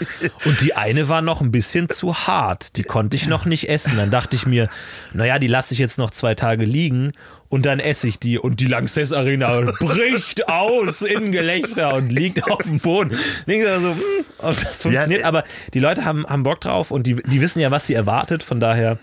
[0.47, 3.97] und die eine war noch ein bisschen zu hart, die konnte ich noch nicht essen.
[3.97, 4.71] Dann dachte ich mir,
[5.13, 7.13] naja, die lasse ich jetzt noch zwei Tage liegen
[7.55, 12.51] und dann esse ich die und die Lanxess Arena bricht aus in Gelächter und liegt
[12.51, 13.17] auf dem Boden.
[13.47, 14.01] Denke ich so, hm,
[14.39, 17.61] ob das funktioniert, ja, aber die Leute haben, haben Bock drauf und die, die wissen
[17.61, 18.99] ja, was sie erwartet, von daher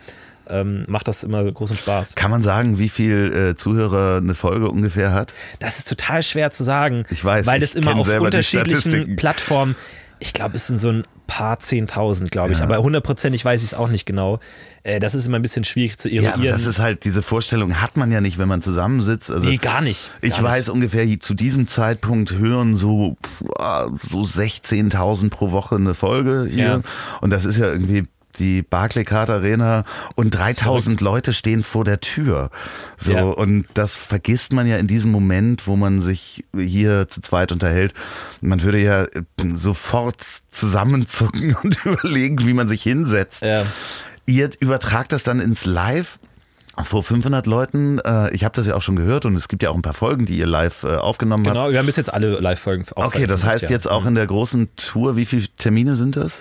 [0.49, 2.15] ähm, macht das immer großen Spaß.
[2.15, 5.33] Kann man sagen, wie viel äh, Zuhörer eine Folge ungefähr hat?
[5.59, 7.05] Das ist total schwer zu sagen.
[7.09, 9.77] Ich weiß, weil das immer auf unterschiedlichen Plattformen
[10.21, 12.59] ich glaube, es sind so ein paar Zehntausend, glaube ich.
[12.59, 12.65] Ja.
[12.65, 14.41] Aber hundertprozentig weiß ich es auch nicht genau.
[14.83, 16.43] Äh, das ist immer ein bisschen schwierig zu eruieren.
[16.43, 19.31] Ja, das ist halt, diese Vorstellung hat man ja nicht, wenn man zusammensitzt.
[19.31, 20.11] Also nee, gar nicht.
[20.19, 20.73] Gar ich weiß nicht.
[20.73, 26.65] ungefähr, zu diesem Zeitpunkt hören so, so 16.000 pro Woche eine Folge hier.
[26.65, 26.81] Ja.
[27.21, 28.03] Und das ist ja irgendwie
[28.39, 32.49] die Barclaycard Arena und 3000 Leute stehen vor der Tür.
[32.97, 33.23] So ja.
[33.23, 37.93] und das vergisst man ja in diesem Moment, wo man sich hier zu zweit unterhält.
[38.41, 39.05] Man würde ja
[39.55, 43.43] sofort zusammenzucken und überlegen, wie man sich hinsetzt.
[43.43, 43.65] Ja.
[44.25, 46.19] Ihr übertragt das dann ins Live
[46.83, 47.99] vor 500 Leuten.
[47.99, 49.93] Äh, ich habe das ja auch schon gehört und es gibt ja auch ein paar
[49.93, 51.65] Folgen, die ihr live äh, aufgenommen genau, habt.
[51.65, 53.69] Genau, wir haben bis jetzt alle Live-Folgen Okay, das heißt ja.
[53.69, 56.39] jetzt auch in der großen Tour, wie viele Termine sind das?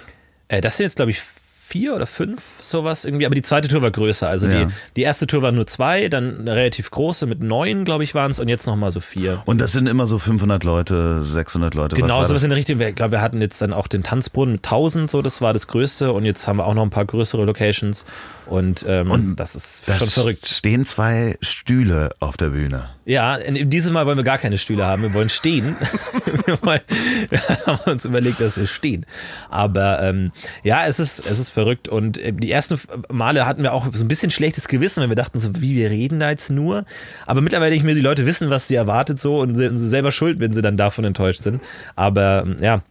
[0.49, 1.23] Äh, das sind jetzt, glaube ich,
[1.71, 3.27] vier oder fünf, sowas irgendwie.
[3.27, 4.29] Aber die zweite Tour war größer.
[4.29, 4.65] Also ja.
[4.65, 8.15] die, die erste Tour war nur zwei, dann eine relativ große mit neun, glaube ich,
[8.15, 9.43] waren es und jetzt nochmal so vier.
[9.45, 11.95] Und das sind immer so 500 Leute, 600 Leute.
[11.95, 12.81] Genau, sowas in der Richtung.
[12.81, 15.69] Ich glaube, wir hatten jetzt dann auch den Tanzbrunnen mit 1000, so das war das
[15.69, 18.05] Größte und jetzt haben wir auch noch ein paar größere Locations
[18.51, 20.47] und, ähm, und das ist schon verrückt.
[20.47, 22.91] stehen zwei Stühle auf der Bühne.
[23.05, 25.03] Ja, dieses Mal wollen wir gar keine Stühle haben.
[25.03, 25.77] Wir wollen stehen.
[26.47, 26.81] wir, wollen,
[27.29, 29.07] wir, haben uns überlegt, dass wir stehen.
[29.49, 30.33] Aber ähm,
[30.65, 31.89] ja, es ist, es ist verrückt.
[31.89, 35.17] Und äh, die ersten Male hatten wir auch so ein bisschen schlechtes Gewissen, weil wir
[35.17, 36.85] dachten so, wie, wir reden da jetzt nur.
[37.27, 40.11] Aber mittlerweile denke ich mir, die Leute wissen, was sie erwartet so und sind selber
[40.11, 41.63] schuld, wenn sie dann davon enttäuscht sind.
[41.95, 42.83] Aber ja,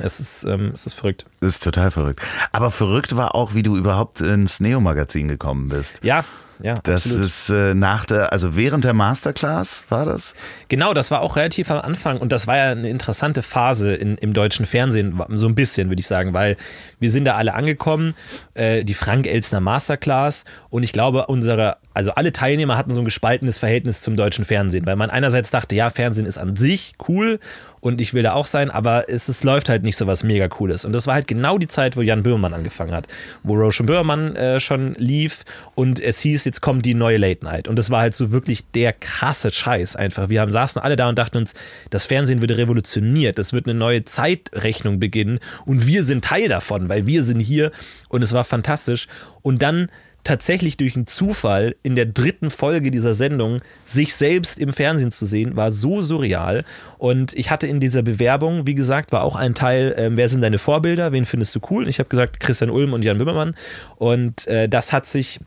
[0.00, 1.26] es ist, ähm, es ist verrückt.
[1.40, 2.22] Es ist total verrückt.
[2.52, 6.00] Aber verrückt war auch, wie du überhaupt ins Neo-Magazin gekommen bist.
[6.02, 6.24] Ja,
[6.62, 6.74] ja.
[6.82, 7.26] Das absolut.
[7.26, 10.34] ist äh, nach der, also während der Masterclass war das?
[10.68, 14.16] Genau, das war auch relativ am Anfang und das war ja eine interessante Phase in,
[14.16, 16.56] im deutschen Fernsehen, so ein bisschen, würde ich sagen, weil
[17.00, 18.14] wir sind da alle angekommen,
[18.54, 23.04] äh, die Frank Elstner Masterclass und ich glaube, unsere, also alle Teilnehmer hatten so ein
[23.04, 27.40] gespaltenes Verhältnis zum deutschen Fernsehen, weil man einerseits dachte, ja, Fernsehen ist an sich cool
[27.84, 30.48] und ich will da auch sein, aber es, es läuft halt nicht so was mega
[30.48, 30.86] cooles.
[30.86, 33.08] Und das war halt genau die Zeit, wo Jan Böhmermann angefangen hat,
[33.42, 37.68] wo Roshan Böhmermann äh, schon lief und es hieß, jetzt kommt die neue Late Night.
[37.68, 40.30] Und das war halt so wirklich der krasse Scheiß einfach.
[40.30, 41.52] Wir haben, saßen alle da und dachten uns,
[41.90, 46.88] das Fernsehen wird revolutioniert, das wird eine neue Zeitrechnung beginnen und wir sind Teil davon,
[46.88, 47.70] weil wir sind hier
[48.08, 49.08] und es war fantastisch.
[49.42, 49.90] Und dann
[50.24, 55.26] tatsächlich durch einen Zufall in der dritten Folge dieser Sendung sich selbst im Fernsehen zu
[55.26, 56.64] sehen, war so surreal.
[56.98, 60.40] Und ich hatte in dieser Bewerbung, wie gesagt, war auch ein Teil, äh, wer sind
[60.40, 61.84] deine Vorbilder, wen findest du cool?
[61.84, 63.54] Und ich habe gesagt, Christian Ulm und Jan Böhmermann.
[63.96, 65.38] Und äh, das hat sich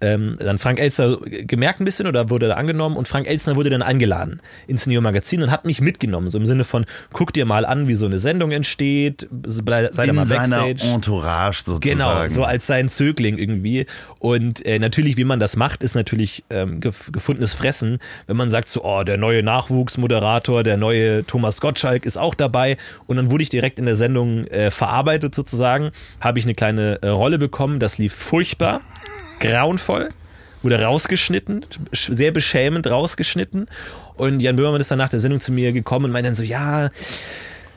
[0.00, 3.70] ähm, dann Frank Elstner gemerkt ein bisschen oder wurde da angenommen und Frank Elstner wurde
[3.70, 7.46] dann eingeladen ins Neo Magazin und hat mich mitgenommen, so im Sinne von, guck dir
[7.46, 9.62] mal an, wie so eine Sendung entsteht, sei
[10.06, 10.82] da mal seiner Backstage.
[10.94, 11.98] Entourage sozusagen.
[11.98, 13.86] Genau, so als sein Zögling irgendwie.
[14.18, 17.98] Und äh, natürlich, wie man das macht, ist natürlich ähm, gef gefundenes Fressen.
[18.26, 22.76] Wenn man sagt so, oh, der neue Nachwuchsmoderator, der neue Thomas Gottschalk ist auch dabei.
[23.06, 26.98] Und dann wurde ich direkt in der Sendung äh, verarbeitet sozusagen, habe ich eine kleine
[27.02, 27.80] äh, Rolle bekommen.
[27.80, 28.80] Das lief furchtbar,
[29.40, 30.10] grauenvoll,
[30.62, 33.66] wurde rausgeschnitten, sch- sehr beschämend rausgeschnitten.
[34.16, 36.44] Und Jan Böhmermann ist dann nach der Sendung zu mir gekommen und meinte dann so,
[36.44, 36.90] ja,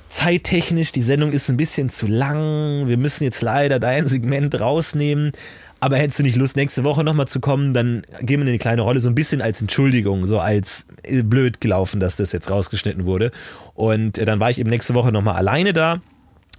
[0.09, 5.32] zeittechnisch, die Sendung ist ein bisschen zu lang, wir müssen jetzt leider dein Segment rausnehmen.
[5.80, 8.84] Aber hättest du nicht Lust, nächste Woche nochmal zu kommen, dann geben wir eine kleine
[8.84, 13.05] Rolle, so ein bisschen als Entschuldigung, so als äh, blöd gelaufen, dass das jetzt rausgeschnitten
[13.05, 13.32] wurde.
[13.74, 16.01] Und äh, dann war ich eben nächste Woche nochmal alleine da.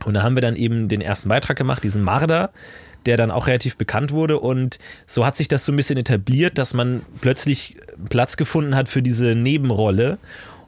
[0.05, 2.51] Und da haben wir dann eben den ersten Beitrag gemacht, diesen Marder,
[3.07, 4.39] der dann auch relativ bekannt wurde.
[4.41, 7.77] Und so hat sich das so ein bisschen etabliert, dass man plötzlich
[8.09, 10.19] Platz gefunden hat für diese Nebenrolle.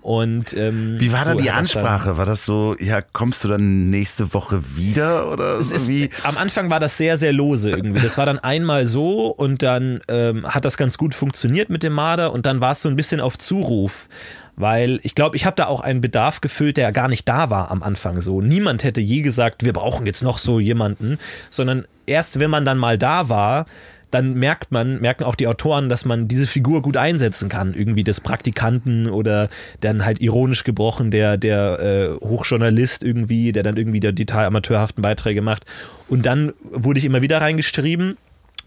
[0.03, 2.17] Und ähm, Wie war da so die hat das dann- Ansprache?
[2.17, 6.11] War das so, ja, kommst du dann nächste Woche wieder oder ist, wie?
[6.23, 8.01] am Anfang war das sehr, sehr lose irgendwie.
[8.03, 11.93] Das war dann einmal so und dann ähm, hat das ganz gut funktioniert mit dem
[11.93, 14.09] Marder und dann war es so ein bisschen auf Zuruf.
[14.57, 17.71] Weil ich glaube, ich habe da auch einen Bedarf gefüllt, der gar nicht da war
[17.71, 18.41] am Anfang so.
[18.41, 21.19] Niemand hätte je gesagt, wir brauchen jetzt noch so jemanden,
[21.51, 23.67] sondern erst wenn man dann mal da war,
[24.11, 27.75] dann merkt man, merken auch die Autoren, dass man diese Figur gut einsetzen kann.
[27.75, 29.49] Irgendwie des Praktikanten oder
[29.81, 35.03] dann halt ironisch gebrochen der, der äh, Hochjournalist irgendwie, der dann irgendwie der total amateurhaften
[35.03, 35.67] Beiträge macht.
[36.09, 38.17] Und dann wurde ich immer wieder reingeschrieben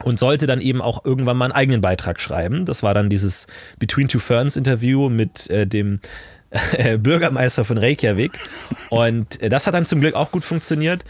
[0.04, 2.66] und sollte dann eben auch irgendwann mal einen eigenen Beitrag schreiben.
[2.66, 3.48] Das war dann dieses
[3.80, 6.00] Between Two Ferns Interview mit äh, dem
[6.74, 8.32] äh, Bürgermeister von Reykjavik.
[8.90, 11.06] Und äh, das hat dann zum Glück auch gut funktioniert.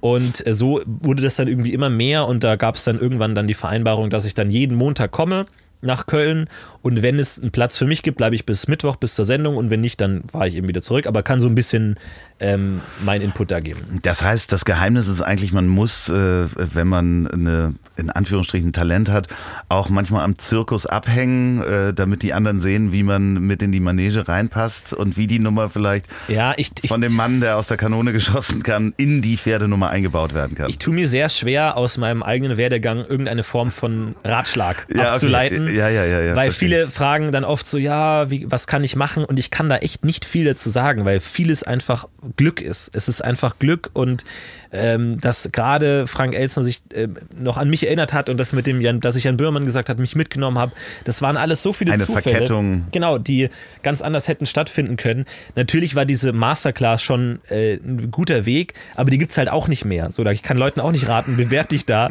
[0.00, 3.34] Und äh, so wurde das dann irgendwie immer mehr und da gab es dann irgendwann
[3.34, 5.46] dann die Vereinbarung, dass ich dann jeden Montag komme
[5.84, 6.48] nach Köln
[6.84, 9.56] und wenn es einen Platz für mich gibt, bleibe ich bis Mittwoch, bis zur Sendung
[9.56, 11.98] und wenn nicht, dann fahre ich eben wieder zurück, aber kann so ein bisschen
[12.40, 14.00] ähm, mein Input da geben.
[14.02, 19.08] Das heißt, das Geheimnis ist eigentlich, man muss, äh, wenn man eine, in Anführungsstrichen Talent
[19.08, 19.28] hat,
[19.70, 23.80] auch manchmal am Zirkus abhängen, äh, damit die anderen sehen, wie man mit in die
[23.80, 27.68] Manege reinpasst und wie die Nummer vielleicht Ja, ich, ich, von dem Mann, der aus
[27.68, 30.68] der Kanone geschossen kann, in die Pferdenummer eingebaut werden kann.
[30.68, 35.73] ich tue mir sehr schwer, aus meinem eigenen Werdegang irgendeine Form von Ratschlag Ja, okay.
[35.74, 38.96] Ja, ja, ja, ja, weil viele fragen dann oft so, ja, wie, was kann ich
[38.96, 39.24] machen?
[39.24, 42.94] Und ich kann da echt nicht viel dazu sagen, weil vieles einfach Glück ist.
[42.94, 44.24] Es ist einfach Glück und
[44.72, 48.66] ähm, dass gerade Frank Elstner sich ähm, noch an mich erinnert hat und das mit
[48.66, 50.72] dem Jan, dass ich Jan Böhmermann gesagt hat, mich mitgenommen habe,
[51.04, 52.36] das waren alles so viele Eine Zufälle.
[52.36, 52.86] Verkettung.
[52.90, 53.50] Genau, die
[53.82, 55.26] ganz anders hätten stattfinden können.
[55.54, 59.68] Natürlich war diese Masterclass schon äh, ein guter Weg, aber die gibt es halt auch
[59.68, 60.10] nicht mehr.
[60.10, 62.10] So, ich kann Leuten auch nicht raten, bewerb dich da.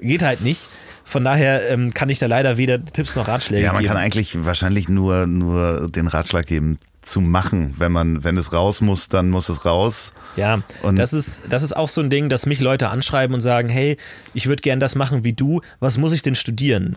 [0.00, 0.68] Geht halt nicht.
[1.12, 3.92] Von daher ähm, kann ich da leider weder Tipps noch Ratschläge Ja, man geben.
[3.94, 7.74] kann eigentlich wahrscheinlich nur, nur den Ratschlag geben, zu machen.
[7.76, 10.12] Wenn man, wenn es raus muss, dann muss es raus.
[10.36, 13.42] Ja, Und- das ist, das ist auch so ein Ding, dass mich Leute anschreiben und
[13.42, 13.98] sagen, hey,
[14.32, 16.96] ich würde gern das machen wie du, was muss ich denn studieren?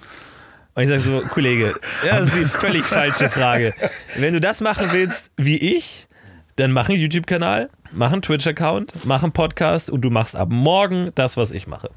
[0.75, 1.73] Und ich sage so, Kollege,
[2.05, 3.73] ja, das ist die völlig falsche Frage.
[4.17, 6.07] Wenn du das machen willst wie ich,
[6.55, 11.11] dann mach einen YouTube-Kanal, mach einen Twitch-Account, mach einen Podcast und du machst ab morgen
[11.15, 11.89] das, was ich mache.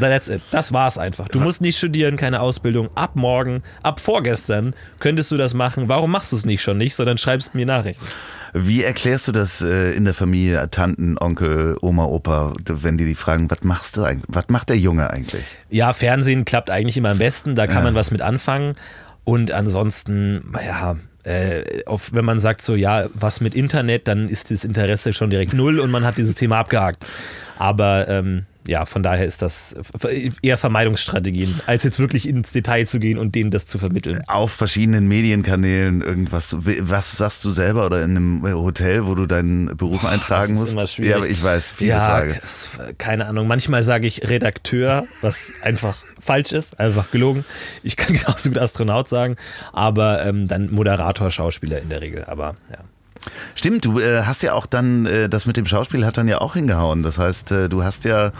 [0.00, 0.40] That's it.
[0.50, 1.28] Das war's einfach.
[1.28, 2.88] Du musst nicht studieren, keine Ausbildung.
[2.94, 5.88] Ab morgen, ab vorgestern könntest du das machen.
[5.88, 8.04] Warum machst du es nicht schon nicht, sondern schreibst mir Nachrichten?
[8.54, 13.14] Wie erklärst du das äh, in der Familie, Tanten, Onkel, Oma, Opa, wenn die die
[13.16, 14.24] fragen, was machst du eigentlich?
[14.28, 15.44] Was macht der Junge eigentlich?
[15.70, 17.82] Ja, Fernsehen klappt eigentlich immer am besten, da kann Ja.
[17.82, 18.76] man was mit anfangen.
[19.24, 24.50] Und ansonsten, ja, äh, auf, wenn man sagt so, ja, was mit Internet, dann ist
[24.50, 27.04] das Interesse schon direkt null und man hat dieses Thema abgehakt.
[27.58, 29.76] Aber ähm, ja, von daher ist das
[30.42, 34.22] eher Vermeidungsstrategien, als jetzt wirklich ins Detail zu gehen und denen das zu vermitteln.
[34.26, 36.56] Auf verschiedenen Medienkanälen irgendwas.
[36.58, 40.72] Was sagst du selber oder in einem Hotel, wo du deinen Beruf Boah, eintragen musst?
[40.72, 41.10] Immer schwierig.
[41.10, 42.30] Ja, aber ich weiß, viele ja, Frage.
[42.42, 43.46] Ist, keine Ahnung.
[43.46, 47.44] Manchmal sage ich Redakteur, was einfach falsch ist, einfach gelogen.
[47.82, 49.36] Ich kann genauso gut Astronaut sagen,
[49.72, 52.24] aber ähm, dann Moderator, Schauspieler in der Regel.
[52.24, 52.78] Aber ja.
[53.54, 56.40] Stimmt, du äh, hast ja auch dann, äh, das mit dem Schauspiel hat dann ja
[56.40, 57.02] auch hingehauen.
[57.02, 58.32] Das heißt, äh, du hast ja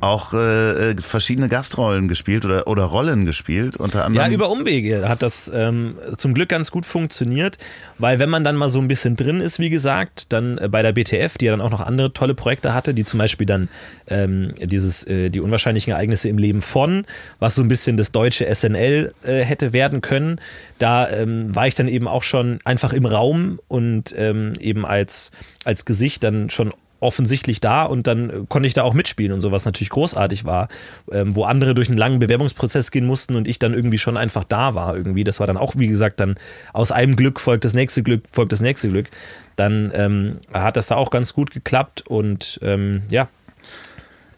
[0.00, 4.30] auch äh, äh, verschiedene Gastrollen gespielt oder, oder Rollen gespielt, unter anderem.
[4.30, 7.58] Ja, über Umwege hat das ähm, zum Glück ganz gut funktioniert,
[7.98, 10.82] weil wenn man dann mal so ein bisschen drin ist, wie gesagt, dann äh, bei
[10.82, 13.68] der BTF, die ja dann auch noch andere tolle Projekte hatte, die zum Beispiel dann
[14.08, 17.04] ähm, dieses, äh, die unwahrscheinlichen Ereignisse im Leben von,
[17.38, 20.40] was so ein bisschen das deutsche SNL äh, hätte werden können,
[20.78, 25.32] da ähm, war ich dann eben auch schon einfach im Raum und ähm, eben als,
[25.64, 29.52] als Gesicht dann schon offensichtlich da und dann konnte ich da auch mitspielen und so,
[29.52, 30.68] was natürlich großartig war,
[31.12, 34.44] ähm, wo andere durch einen langen Bewerbungsprozess gehen mussten und ich dann irgendwie schon einfach
[34.44, 35.24] da war irgendwie.
[35.24, 36.34] Das war dann auch, wie gesagt, dann
[36.72, 39.08] aus einem Glück folgt das nächste Glück, folgt das nächste Glück.
[39.56, 43.28] Dann ähm, hat das da auch ganz gut geklappt und ähm, ja.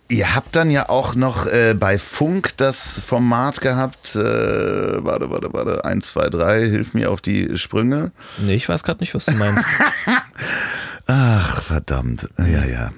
[0.08, 4.16] Ihr habt dann ja auch noch äh, bei Funk das Format gehabt.
[4.16, 5.84] Äh, warte, warte, warte.
[5.84, 6.68] Eins, zwei, drei.
[6.68, 8.10] Hilf mir auf die Sprünge.
[8.38, 9.64] Nee, ich weiß gerade nicht, was du meinst.
[11.12, 12.28] Ach, verdammt.
[12.38, 12.92] Ja, ja.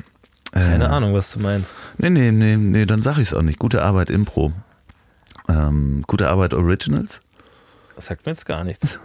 [0.52, 1.88] Keine äh, Ahnung, was du meinst.
[1.96, 3.58] Nee, nee, nee, nee, dann sag ich es auch nicht.
[3.58, 4.52] Gute Arbeit Impro.
[5.48, 7.22] Ähm, gute Arbeit Originals.
[7.96, 9.00] Das sagt mir jetzt gar nichts.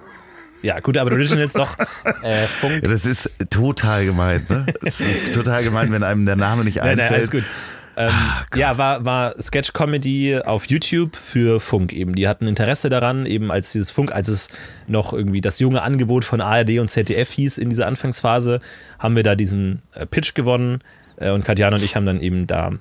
[0.62, 1.78] Ja, gute Arbeit Originals doch.
[2.22, 2.84] Äh, Funk.
[2.84, 4.66] Ja, das ist total gemein, ne?
[4.82, 6.98] Das ist total gemein, wenn einem der Name nicht einfällt.
[6.98, 7.44] Nein, nein, alles gut.
[7.98, 12.14] Ähm, ah, ja, war, war Sketch-Comedy auf YouTube für Funk eben.
[12.14, 14.50] Die hatten Interesse daran, eben als dieses Funk, als es
[14.86, 18.62] noch irgendwie das junge Angebot von ARD und ZDF hieß in dieser Anfangsphase,
[19.00, 20.82] haben wir da diesen äh, Pitch gewonnen
[21.18, 22.74] äh, und Katjana und ich haben dann eben da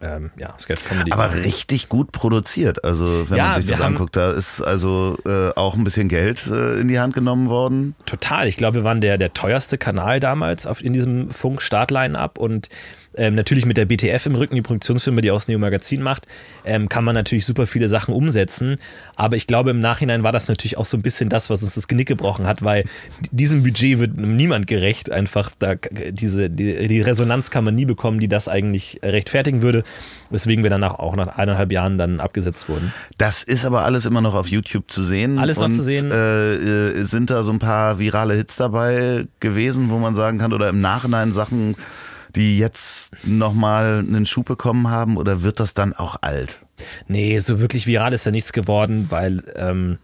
[0.00, 1.12] ähm, ja, Sketch-Comedy.
[1.12, 2.84] Aber richtig gut produziert.
[2.84, 6.46] Also, wenn ja, man sich das anguckt, da ist also äh, auch ein bisschen Geld
[6.46, 7.94] äh, in die Hand genommen worden.
[8.06, 8.48] Total.
[8.48, 12.68] Ich glaube, wir waren der, der teuerste Kanal damals auf, in diesem Funk-Startline-Up und
[13.16, 16.26] ähm, natürlich mit der BTF im Rücken, die Produktionsfirma, die aus Neo Magazin macht,
[16.64, 18.76] ähm, kann man natürlich super viele Sachen umsetzen.
[19.14, 21.74] Aber ich glaube, im Nachhinein war das natürlich auch so ein bisschen das, was uns
[21.74, 22.84] das Genick gebrochen hat, weil
[23.30, 25.10] diesem Budget wird niemand gerecht.
[25.10, 25.74] Einfach da,
[26.10, 29.82] diese, die, die Resonanz kann man nie bekommen, die das eigentlich rechtfertigen würde.
[30.30, 32.92] Weswegen wir danach auch nach eineinhalb Jahren dann abgesetzt wurden.
[33.16, 35.38] Das ist aber alles immer noch auf YouTube zu sehen.
[35.38, 36.10] Alles noch zu sehen.
[36.10, 40.52] Äh, äh, sind da so ein paar virale Hits dabei gewesen, wo man sagen kann,
[40.52, 41.76] oder im Nachhinein Sachen
[42.36, 46.60] die jetzt nochmal einen Schub bekommen haben oder wird das dann auch alt?
[47.08, 49.98] Nee, so wirklich viral ist ja nichts geworden, weil ähm,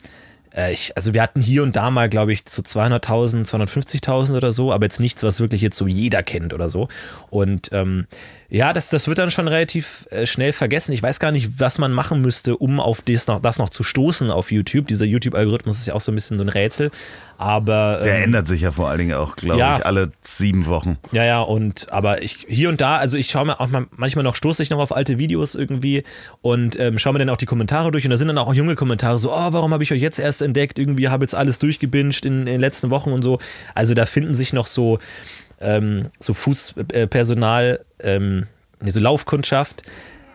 [0.55, 4.37] äh, ich, also wir hatten hier und da mal, glaube ich, zu so 200.000, 250.000
[4.37, 6.89] oder so, aber jetzt nichts, was wirklich jetzt so jeder kennt oder so.
[7.29, 8.07] Und ähm,
[8.55, 10.93] ja, das, das wird dann schon relativ äh, schnell vergessen.
[10.93, 13.83] Ich weiß gar nicht, was man machen müsste, um auf das noch, das noch zu
[13.83, 14.89] stoßen auf YouTube.
[14.89, 16.91] Dieser YouTube-Algorithmus ist ja auch so ein bisschen so ein Rätsel.
[17.39, 18.01] Aber.
[18.05, 20.99] Der ähm, ändert sich ja vor allen Dingen auch, glaube ja, ich, alle sieben Wochen.
[21.13, 24.23] Ja, ja, und aber ich hier und da, also ich schaue mir auch mal, manchmal
[24.23, 26.05] noch, stoße ich noch auf alte Videos irgendwie
[26.43, 28.77] und ähm, schaue mir dann auch die Kommentare durch und da sind dann auch junge
[28.77, 30.79] Kommentare so, oh, warum habe ich euch jetzt erst entdeckt?
[30.79, 33.39] Irgendwie habe jetzt alles durchgebinged in, in den letzten Wochen und so.
[33.75, 34.99] Also da finden sich noch so
[35.63, 38.47] ähm, so Fußpersonal, ähm,
[38.85, 39.83] so Laufkundschaft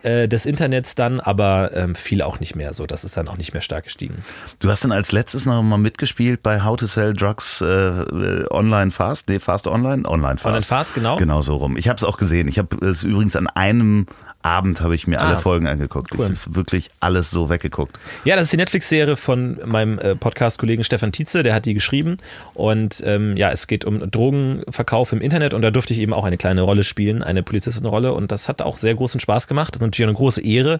[0.03, 2.73] äh, des Internets dann, aber ähm, viel auch nicht mehr.
[2.73, 4.23] So, das ist dann auch nicht mehr stark gestiegen.
[4.59, 8.91] Du hast dann als letztes noch mal mitgespielt bei How to Sell Drugs äh, Online
[8.91, 10.45] Fast, nee, Fast Online, Online Fast.
[10.45, 11.17] Online Fast, genau.
[11.17, 11.77] Genau so rum.
[11.77, 12.47] Ich habe es auch gesehen.
[12.47, 14.05] Ich habe es übrigens an einem
[14.41, 16.11] Abend habe ich mir ah, alle Folgen angeguckt.
[16.17, 16.29] Cool.
[16.31, 17.99] Ich habe wirklich alles so weggeguckt.
[18.23, 22.17] Ja, das ist die Netflix-Serie von meinem äh, Podcast-Kollegen Stefan Tietze, der hat die geschrieben.
[22.53, 26.23] Und ähm, ja, es geht um Drogenverkauf im Internet und da durfte ich eben auch
[26.23, 28.13] eine kleine Rolle spielen, eine Polizistenrolle.
[28.13, 29.75] Und das hat auch sehr großen Spaß gemacht.
[29.75, 30.79] Das ist natürlich eine große Ehre,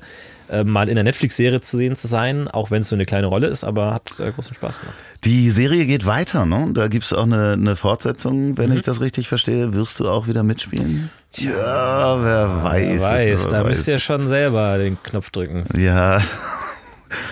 [0.50, 3.28] äh, mal in der Netflix-Serie zu sehen zu sein, auch wenn es so eine kleine
[3.28, 4.96] Rolle ist, aber hat äh, großen Spaß gemacht.
[5.24, 6.70] Die Serie geht weiter, ne?
[6.74, 8.78] Da gibt es auch eine, eine, Fortsetzung, wenn mhm.
[8.78, 9.74] ich das richtig verstehe.
[9.74, 11.10] Wirst du auch wieder mitspielen?
[11.32, 11.52] Tja,
[12.24, 12.88] wer weiß.
[12.88, 13.70] Wer weiß, da weiß.
[13.70, 15.66] müsst ihr schon selber den Knopf drücken.
[15.78, 16.22] Ja.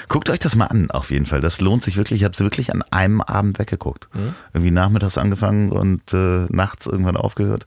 [0.08, 1.42] Guckt euch das mal an, auf jeden Fall.
[1.42, 2.22] Das lohnt sich wirklich.
[2.22, 4.08] Ich habe es wirklich an einem Abend weggeguckt.
[4.14, 4.34] Mhm.
[4.54, 7.66] Irgendwie nachmittags angefangen und äh, nachts irgendwann aufgehört.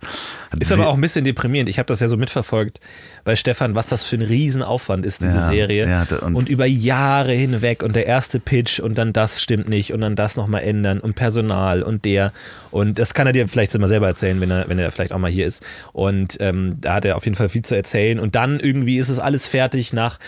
[0.50, 1.68] Hat ist aber auch ein bisschen deprimierend.
[1.68, 2.80] Ich habe das ja so mitverfolgt
[3.24, 5.88] bei Stefan, was das für ein Riesenaufwand ist, diese ja, Serie.
[5.88, 9.92] Ja, und, und, über Jahre hinweg und der erste Pitch und dann das stimmt nicht
[9.92, 12.32] und dann das nochmal ändern und Personal und der.
[12.70, 15.18] Und das kann er dir vielleicht mal selber erzählen, wenn er, wenn er vielleicht auch
[15.18, 15.64] mal hier ist.
[15.92, 18.18] Und ähm, da hat er auf jeden Fall viel zu erzählen.
[18.18, 20.18] Und dann irgendwie ist es alles fertig nach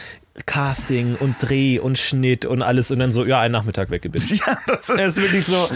[0.46, 4.40] Casting und Dreh und Schnitt und alles und dann so, ja, einen Nachmittag weggebissen.
[4.46, 5.68] Ja, das ist, Das ist wirklich so.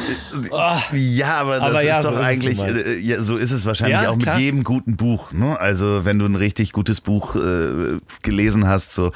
[0.50, 0.76] Oh.
[0.92, 2.76] Ja, aber das Aber ist ja, doch so ist eigentlich, mal.
[2.76, 4.38] äh, ja, so ist es wahrscheinlich Ja, auch mit klar.
[4.38, 5.32] jedem guten Buch.
[5.32, 5.58] Ne?
[5.58, 9.12] Also wenn du ein richtig gutes Buch äh, gelesen hast, so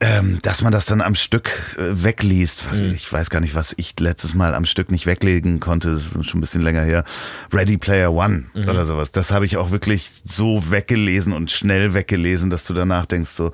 [0.00, 2.64] ähm, dass man das dann am Stück äh, wegliest.
[2.72, 2.92] Mhm.
[2.94, 6.28] Ich weiß gar nicht, was ich letztes Mal am Stück nicht weglegen konnte, das ist
[6.30, 7.04] schon ein bisschen länger her.
[7.52, 8.68] Ready Player One Mhm.
[8.68, 9.12] oder sowas.
[9.12, 13.52] Das habe ich auch wirklich so weggelesen und schnell weggelesen, dass du danach denkst so,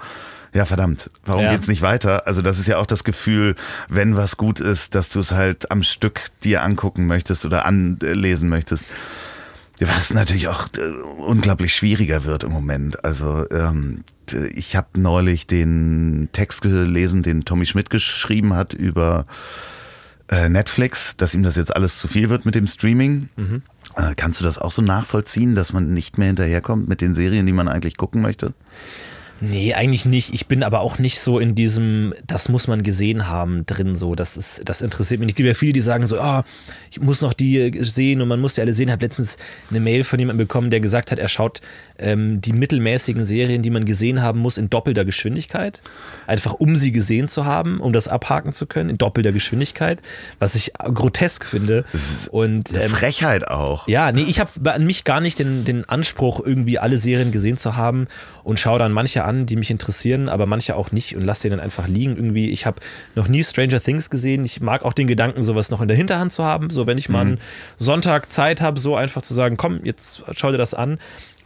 [0.52, 1.52] ja verdammt, warum Ja.
[1.52, 2.26] geht's nicht weiter?
[2.26, 3.54] Also das ist ja auch das Gefühl,
[3.88, 8.48] wenn was gut ist, dass du es halt am Stück dir angucken möchtest oder anlesen
[8.48, 8.86] möchtest.
[9.80, 10.90] Was natürlich auch äh,
[11.20, 13.02] unglaublich schwieriger wird im Moment.
[13.04, 14.04] Also ähm,
[14.52, 19.24] ich habe neulich den Text gelesen, den Tommy Schmidt geschrieben hat über
[20.30, 23.30] äh, Netflix, dass ihm das jetzt alles zu viel wird mit dem Streaming.
[23.96, 27.46] Äh, kannst du das auch so nachvollziehen, dass man nicht mehr hinterherkommt mit den Serien,
[27.46, 28.52] die man eigentlich gucken möchte?
[29.40, 30.34] Nee, eigentlich nicht.
[30.34, 33.96] Ich bin aber auch nicht so in diesem, das muss man gesehen haben, drin.
[33.96, 35.28] So, das ist, das interessiert mich.
[35.28, 35.34] nicht.
[35.34, 36.44] Es gibt ja viele, die sagen so, ah,
[36.90, 38.88] ich muss noch die sehen und man muss die alle sehen.
[38.88, 39.38] Ich habe letztens
[39.70, 41.62] eine Mail von jemandem bekommen, der gesagt hat, er schaut
[41.98, 45.80] ähm, die mittelmäßigen Serien, die man gesehen haben muss, in doppelter Geschwindigkeit.
[46.26, 50.00] Einfach um sie gesehen zu haben, um das abhaken zu können, in doppelter Geschwindigkeit,
[50.38, 51.84] was ich grotesk finde.
[52.30, 53.88] Und Eine ähm, Frechheit auch.
[53.88, 57.56] ja, nee, ich habe an mich gar nicht den, den Anspruch, irgendwie alle Serien gesehen
[57.56, 58.06] zu haben
[58.50, 61.50] und schaue dann manche an, die mich interessieren, aber manche auch nicht und lasse die
[61.50, 62.16] dann einfach liegen.
[62.16, 62.80] Irgendwie, ich habe
[63.14, 64.44] noch nie Stranger Things gesehen.
[64.44, 66.68] Ich mag auch den Gedanken, sowas noch in der Hinterhand zu haben.
[66.68, 67.40] So, wenn ich mal einen
[67.78, 70.98] Sonntag Zeit habe, so einfach zu sagen, komm, jetzt schau dir das an.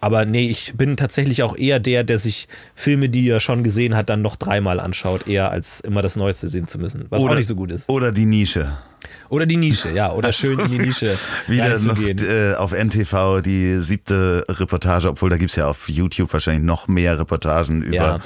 [0.05, 3.97] Aber nee, ich bin tatsächlich auch eher der, der sich Filme, die er schon gesehen
[3.97, 7.07] hat, dann noch dreimal anschaut, eher als immer das Neueste sehen zu müssen.
[7.09, 7.89] Was auch nicht so gut ist.
[7.89, 8.77] Oder die Nische.
[9.31, 13.81] Oder die Nische, ja, oder schön in die Nische Wieder noch äh, auf NTV die
[13.81, 18.21] siebte Reportage, obwohl da gibt's ja auf YouTube wahrscheinlich noch mehr Reportagen über Ja.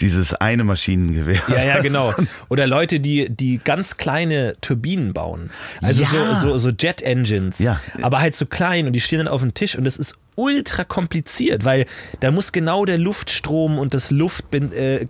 [0.00, 1.42] dieses eine Maschinengewehr.
[1.48, 2.12] Ja, ja, genau.
[2.48, 5.50] Oder Leute, die, die ganz kleine Turbinen bauen.
[5.82, 6.34] Also Ja.
[6.34, 7.58] so, so, so Jet Engines.
[7.60, 7.80] Ja.
[8.02, 10.84] Aber halt so klein und die stehen dann auf dem Tisch und das ist ultra
[10.84, 11.86] kompliziert, weil
[12.20, 15.06] da muss genau der Luftstrom und das Luft äh,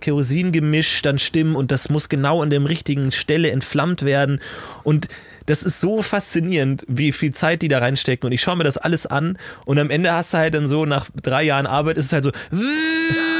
[1.01, 4.39] dann stimmen und das muss genau an der richtigen Stelle entflammt werden.
[4.83, 5.07] Und
[5.45, 8.27] das ist so faszinierend, wie viel Zeit die da reinstecken.
[8.27, 10.85] Und ich schaue mir das alles an und am Ende hast du halt dann so
[10.85, 12.31] nach drei Jahren Arbeit ist es halt so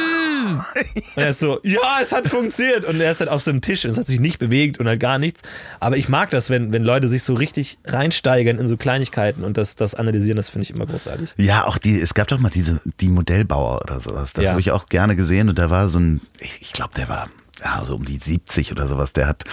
[0.51, 0.63] und
[1.23, 2.85] er ist so, ja, es hat funktioniert.
[2.85, 4.87] Und er ist halt auf so einem Tisch und es hat sich nicht bewegt und
[4.87, 5.41] halt gar nichts.
[5.79, 9.57] Aber ich mag das, wenn, wenn Leute sich so richtig reinsteigern in so Kleinigkeiten und
[9.57, 11.33] das, das analysieren, das finde ich immer großartig.
[11.37, 14.33] Ja, auch die, es gab doch mal diese, die Modellbauer oder sowas.
[14.33, 14.51] Das Ja.
[14.51, 17.29] habe ich auch gerne gesehen und da war so ein, ich, ich glaube, der war
[17.63, 19.43] ja, so um die 70 oder sowas, der hat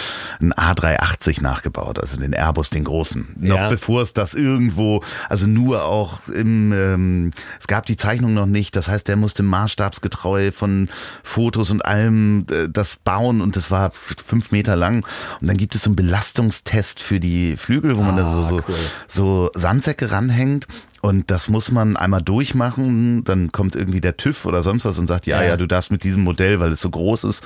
[0.40, 3.28] einen A380 nachgebaut, also den Airbus, den großen.
[3.36, 3.68] Noch Ja.
[3.68, 7.30] bevor es das irgendwo, also nur auch im, ähm,
[7.60, 10.88] es gab die Zeichnung noch nicht, das heißt, der musste maßstabsgetreu von
[11.22, 15.06] Fotos und allem äh, das bauen und das war fünf Meter lang.
[15.40, 18.48] Und dann gibt es so einen Belastungstest für die Flügel, wo man da so, Ah,
[18.48, 18.74] so, cool.
[19.08, 20.66] so Sandsäcke ranhängt.
[21.04, 25.06] Und das muss man einmal durchmachen, dann kommt irgendwie der TÜV oder sonst was und
[25.06, 25.48] sagt, ja, Ja.
[25.48, 27.44] ja, du darfst mit diesem Modell, weil es so groß ist,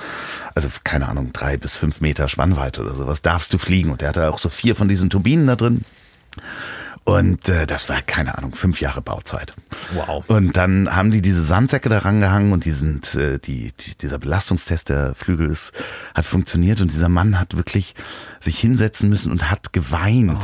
[0.55, 3.91] also keine Ahnung, drei bis fünf Meter Spannweite oder sowas, darfst du fliegen.
[3.91, 5.83] Und der hatte auch so vier von diesen Turbinen da drin.
[7.03, 9.53] Und äh, das war, keine Ahnung, fünf Jahre Bauzeit.
[9.93, 10.23] Wow.
[10.27, 14.19] Und dann haben die diese Sandsäcke da rangehangen und die sind, äh, die, die, dieser
[14.19, 15.71] Belastungstest der Flügel ist,
[16.13, 17.95] hat funktioniert und dieser Mann hat wirklich
[18.39, 20.43] sich hinsetzen müssen und hat geweint,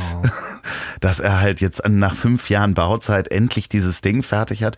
[1.01, 4.78] dass er halt jetzt nach fünf Jahren Bauzeit endlich dieses Ding fertig hat.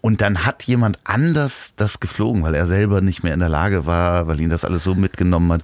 [0.00, 3.84] Und dann hat jemand anders das geflogen, weil er selber nicht mehr in der Lage
[3.84, 5.62] war, weil ihn das alles so mitgenommen hat.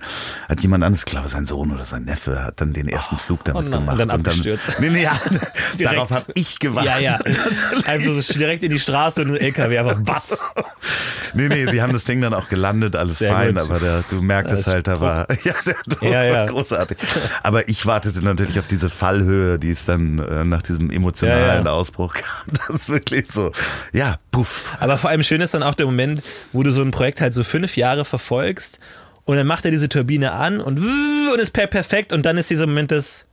[0.49, 3.45] Hat jemand anderes, ich glaube sein Sohn oder sein Neffe, hat dann den ersten Flug
[3.45, 3.93] damit oh nein, gemacht.
[3.93, 4.81] und dann abgestürzt.
[4.81, 5.13] nee, nee, ja,
[5.79, 5.97] Direkt.
[5.97, 6.93] darauf habe ich gewartet.
[6.93, 7.19] Ja, ja.
[7.87, 10.49] Einfach so direkt in die Straße und ein LKW, einfach batz.
[11.35, 13.63] Nee, nee, sie haben das Ding dann auch gelandet, alles Sehr fein, gut.
[13.63, 16.47] aber der, du merktest halt, da war, ja, der Druck Ja, ja.
[16.47, 16.99] großartig.
[17.45, 21.73] Aber ich wartete natürlich auf diese Fallhöhe, die es dann äh, nach diesem emotionalen ja.
[21.73, 22.25] Ausbruch gab.
[22.67, 23.53] Das ist wirklich so,
[23.93, 24.77] ja, puff.
[24.81, 26.23] Aber vor allem schön ist dann auch der Moment,
[26.53, 28.81] wo du so ein Projekt halt so fünf Jahre verfolgst
[29.25, 32.51] und dann macht er diese Turbine an und, und ist per perfekt und dann ist
[32.51, 33.25] dieser Moment des,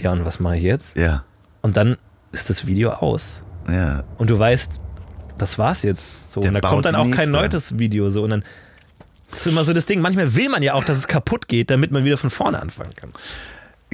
[0.00, 0.96] ja und was mache ich jetzt?
[0.96, 1.24] Ja,
[1.62, 1.96] Und dann
[2.32, 3.42] ist das Video aus.
[3.68, 4.02] ja.
[4.18, 4.80] Und du weißt,
[5.38, 6.32] das war's jetzt.
[6.32, 6.40] So.
[6.40, 8.10] Der und da kommt dann auch kein neues Video.
[8.10, 8.22] So.
[8.24, 8.44] Und dann
[9.32, 10.00] ist immer so das Ding.
[10.00, 12.94] Manchmal will man ja auch, dass es kaputt geht, damit man wieder von vorne anfangen
[12.94, 13.12] kann.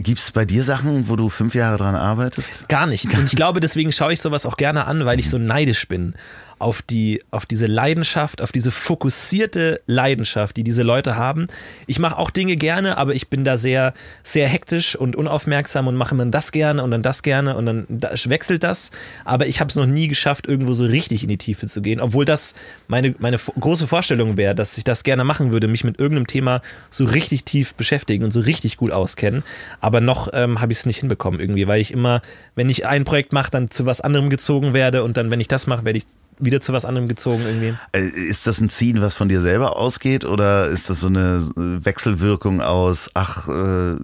[0.03, 2.69] Gibt es bei dir Sachen, wo du fünf Jahre dran arbeitest?
[2.69, 3.15] Gar nicht.
[3.15, 6.15] Und ich glaube, deswegen schaue ich sowas auch gerne an, weil ich so neidisch bin
[6.61, 11.47] auf, die, auf diese Leidenschaft, auf diese fokussierte Leidenschaft, die diese Leute haben.
[11.87, 15.97] Ich mache auch Dinge gerne, aber ich bin da sehr, sehr hektisch und unaufmerksam und
[15.97, 18.91] mache dann das gerne und dann das gerne und dann wechselt das.
[19.25, 21.99] Aber ich habe es noch nie geschafft, irgendwo so richtig in die Tiefe zu gehen,
[21.99, 22.55] obwohl das
[22.89, 26.61] meine, meine große Vorstellung wäre, dass ich das gerne machen würde, mich mit irgendeinem Thema
[26.91, 29.45] so richtig tief beschäftigen und so richtig gut auskennen.
[29.81, 32.21] Aber noch ähm, habe ich es nicht hinbekommen irgendwie, weil ich immer,
[32.55, 35.49] wenn ich ein Projekt mache, dann zu was anderem gezogen werde und dann, wenn ich
[35.49, 36.05] das mache, werde ich
[36.41, 37.75] wieder zu was anderem gezogen irgendwie.
[37.93, 41.47] Äh, ist das ein Ziehen, was von dir selber ausgeht oder ist das so eine
[41.57, 43.97] Wechselwirkung aus, ach, äh,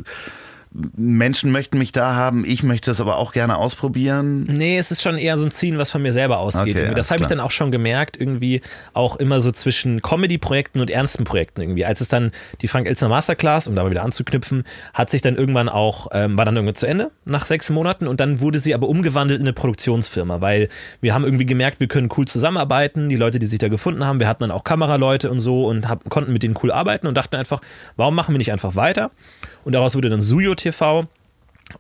[0.97, 4.45] Menschen möchten mich da haben, ich möchte das aber auch gerne ausprobieren.
[4.45, 6.77] Nee, es ist schon eher so ein Ziehen, was von mir selber ausgeht.
[6.77, 8.61] Okay, das habe ich dann auch schon gemerkt, irgendwie
[8.93, 11.87] auch immer so zwischen Comedy-Projekten und ernsten Projekten irgendwie.
[11.87, 15.37] Als es dann die Frank Elzner Masterclass, um da mal wieder anzuknüpfen, hat sich dann
[15.37, 18.75] irgendwann auch, ähm, war dann irgendwann zu Ende nach sechs Monaten und dann wurde sie
[18.75, 20.69] aber umgewandelt in eine Produktionsfirma, weil
[21.01, 24.21] wir haben irgendwie gemerkt, wir können cool zusammenarbeiten, die Leute, die sich da gefunden haben,
[24.21, 27.15] wir hatten dann auch Kameraleute und so und hab, konnten mit denen cool arbeiten und
[27.15, 27.61] dachten einfach,
[27.97, 29.11] warum machen wir nicht einfach weiter?
[29.67, 31.09] Und daraus wurde dann Suyo TV.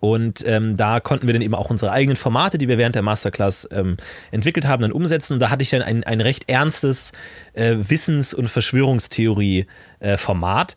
[0.00, 3.02] Und ähm, da konnten wir dann eben auch unsere eigenen Formate, die wir während der
[3.02, 3.96] Masterclass ähm,
[4.32, 5.34] entwickelt haben, dann umsetzen.
[5.34, 7.12] Und da hatte ich dann ein, ein recht ernstes
[7.52, 10.76] äh, Wissens- und Verschwörungstheorie-Format äh,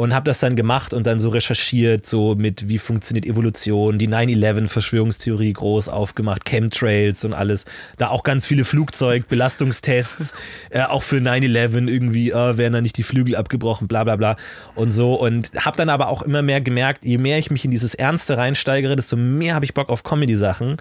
[0.00, 4.08] und habe das dann gemacht und dann so recherchiert, so mit wie funktioniert Evolution, die
[4.08, 7.66] 9-11-Verschwörungstheorie groß aufgemacht, Chemtrails und alles.
[7.98, 10.32] Da auch ganz viele Flugzeugbelastungstests,
[10.70, 14.36] äh, auch für 9-11 irgendwie, äh, werden da nicht die Flügel abgebrochen, bla bla bla
[14.74, 15.14] und so.
[15.14, 18.38] Und habe dann aber auch immer mehr gemerkt, je mehr ich mich in dieses Ernste
[18.38, 20.78] reinsteigere, desto mehr habe ich Bock auf Comedy-Sachen.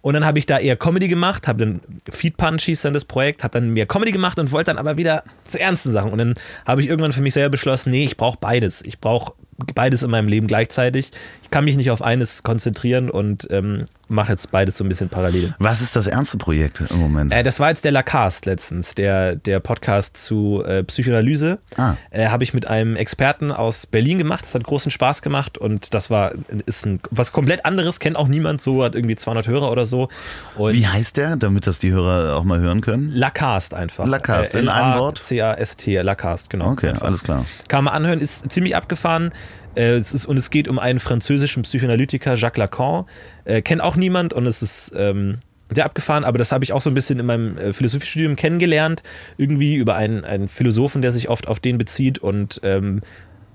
[0.00, 3.42] Und dann habe ich da eher Comedy gemacht, habe dann Feed Punch dann das Projekt,
[3.42, 6.12] habe dann mehr Comedy gemacht und wollte dann aber wieder zu ernsten Sachen.
[6.12, 6.34] Und dann
[6.64, 8.82] habe ich irgendwann für mich selber beschlossen, nee, ich brauche beides.
[8.82, 9.32] Ich brauche
[9.74, 11.10] beides in meinem Leben gleichzeitig.
[11.42, 15.08] Ich kann mich nicht auf eines konzentrieren und ähm, mache jetzt beides so ein bisschen
[15.08, 15.54] parallel.
[15.58, 17.32] Was ist das ernste Projekt im Moment?
[17.32, 21.58] Äh, das war jetzt der Lacast letztens, der, der Podcast zu äh, Psychoanalyse.
[21.76, 21.94] Ah.
[22.10, 24.44] Äh, Habe ich mit einem Experten aus Berlin gemacht.
[24.44, 26.32] Das hat großen Spaß gemacht und das war
[26.66, 30.08] ist ein, was komplett anderes, kennt auch niemand so, hat irgendwie 200 Hörer oder so.
[30.56, 33.08] Und Wie heißt der, damit das die Hörer auch mal hören können?
[33.08, 34.06] Lacast einfach.
[34.06, 35.18] Lacast, in einem Wort?
[35.18, 36.72] C-A-S-T, Lacast, genau.
[36.72, 37.02] Okay, einfach.
[37.02, 37.44] alles klar.
[37.68, 39.32] Kann man anhören, ist ziemlich abgefahren.
[39.78, 43.04] Äh, es ist, und es geht um einen französischen Psychoanalytiker, Jacques Lacan.
[43.44, 45.38] Äh, kennt auch niemand und es ist ähm,
[45.70, 49.02] sehr abgefahren, aber das habe ich auch so ein bisschen in meinem äh, Philosophiestudium kennengelernt.
[49.36, 53.02] Irgendwie über einen, einen Philosophen, der sich oft auf den bezieht und ähm,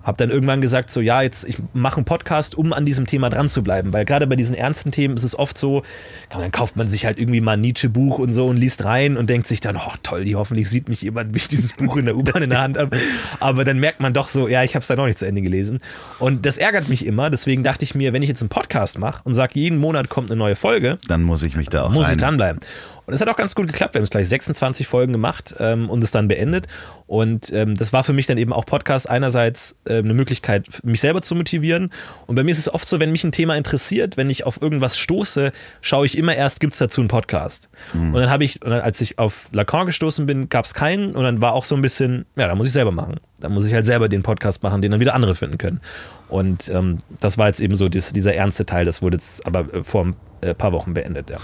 [0.03, 3.29] habe dann irgendwann gesagt, so ja, jetzt ich mache einen Podcast, um an diesem Thema
[3.29, 5.83] dran zu bleiben, weil gerade bei diesen ernsten Themen ist es oft so,
[6.29, 9.29] dann kauft man sich halt irgendwie mal ein Nietzsche-Buch und so und liest rein und
[9.29, 12.05] denkt sich dann, oh toll, die hoffentlich sieht mich jemand, wie ich dieses Buch in
[12.05, 12.97] der U-Bahn in der Hand habe.
[13.39, 15.41] Aber dann merkt man doch so, ja, ich habe es da noch nicht zu Ende
[15.41, 15.79] gelesen.
[16.19, 17.29] Und das ärgert mich immer.
[17.29, 20.29] Deswegen dachte ich mir, wenn ich jetzt einen Podcast mache und sage, jeden Monat kommt
[20.29, 22.13] eine neue Folge, dann muss ich mich da auch muss rein.
[22.13, 22.59] ich dranbleiben.
[23.05, 23.93] Und es hat auch ganz gut geklappt.
[23.93, 26.67] Wir haben es gleich 26 Folgen gemacht ähm, und es dann beendet.
[27.05, 31.01] Und ähm, das war für mich dann eben auch Podcast einerseits äh, eine Möglichkeit, mich
[31.01, 31.91] selber zu motivieren.
[32.27, 34.61] Und bei mir ist es oft so, wenn mich ein Thema interessiert, wenn ich auf
[34.61, 35.51] irgendwas stoße,
[35.81, 37.69] schaue ich immer erst, gibt es dazu einen Podcast.
[37.93, 38.13] Mhm.
[38.13, 41.15] Und dann habe ich, dann, als ich auf Lacan gestoßen bin, gab es keinen.
[41.15, 43.19] Und dann war auch so ein bisschen, ja, da muss ich selber machen.
[43.39, 45.81] Da muss ich halt selber den Podcast machen, den dann wieder andere finden können.
[46.29, 48.85] Und ähm, das war jetzt eben so dies, dieser ernste Teil.
[48.85, 51.37] Das wurde jetzt aber äh, vor ein äh, paar Wochen beendet, ja.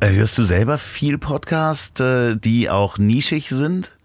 [0.00, 3.96] Äh, hörst du selber viel Podcast, äh, die auch nischig sind?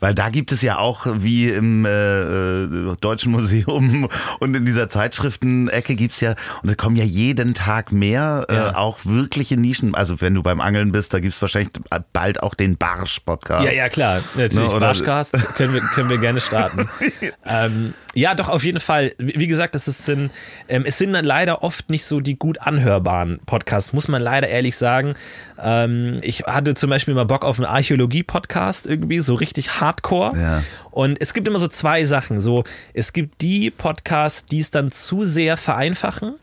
[0.00, 4.08] Weil da gibt es ja auch, wie im äh, äh Deutschen Museum
[4.40, 8.54] und in dieser Zeitschriftenecke gibt es ja, und da kommen ja jeden Tag mehr, äh,
[8.54, 8.76] ja.
[8.76, 9.94] auch wirkliche Nischen.
[9.94, 11.72] Also wenn du beim Angeln bist, da gibt es wahrscheinlich
[12.12, 13.64] bald auch den Barsch-Podcast.
[13.64, 14.72] Ja, ja, klar, natürlich.
[14.72, 16.88] Ne, Barschcast können wir, können wir gerne starten.
[17.46, 19.12] ähm, ja, doch, auf jeden Fall.
[19.18, 20.32] Wie gesagt, das ist sind,
[20.68, 24.48] ähm, es sind dann leider oft nicht so die gut anhörbaren Podcasts, muss man leider
[24.48, 25.14] ehrlich sagen.
[25.62, 30.38] Ähm, ich hatte zum Beispiel mal Bock auf einen Archäologie-Podcast irgendwie, so richtig hardcore.
[30.38, 30.62] Ja.
[30.90, 32.40] Und es gibt immer so zwei Sachen.
[32.40, 32.64] So,
[32.94, 36.34] es gibt die Podcasts, die es dann zu sehr vereinfachen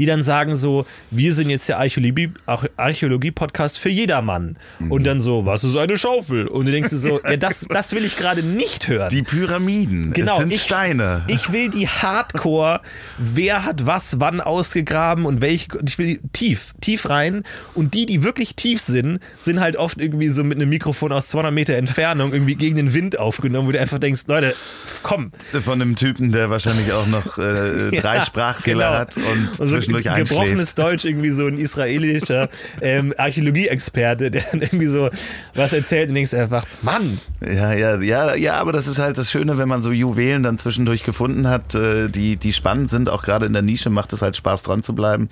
[0.00, 4.56] die dann sagen so, wir sind jetzt der Archäologie-Podcast für jedermann.
[4.78, 4.92] Mhm.
[4.92, 6.46] Und dann so, was ist eine Schaufel?
[6.46, 9.10] Und du denkst dir so, ja, das, das will ich gerade nicht hören.
[9.10, 11.24] Die Pyramiden, genau, es sind ich, Steine.
[11.28, 12.80] Ich will die Hardcore,
[13.18, 17.44] wer hat was wann ausgegraben und welche, ich will die tief, tief rein.
[17.74, 21.26] Und die, die wirklich tief sind, sind halt oft irgendwie so mit einem Mikrofon aus
[21.26, 24.56] 200 Meter Entfernung irgendwie gegen den Wind aufgenommen, wo du einfach denkst, Leute,
[25.02, 25.32] komm.
[25.62, 28.98] Von einem Typen, der wahrscheinlich auch noch äh, drei ja, Sprachfehler genau.
[28.98, 30.78] hat und und so zwischendurch gebrochenes einschläft.
[30.78, 32.48] Deutsch, irgendwie so ein israelischer
[32.80, 35.10] ähm, Archäologie-Experte, der dann irgendwie so
[35.54, 39.30] was erzählt und denkst einfach, Mann, Ja, ja, ja, ja, aber das ist halt das
[39.30, 43.22] Schöne, wenn man so Juwelen dann zwischendurch gefunden hat, äh, die, die spannend sind, auch
[43.22, 45.28] gerade in der Nische macht es halt Spaß dran zu bleiben.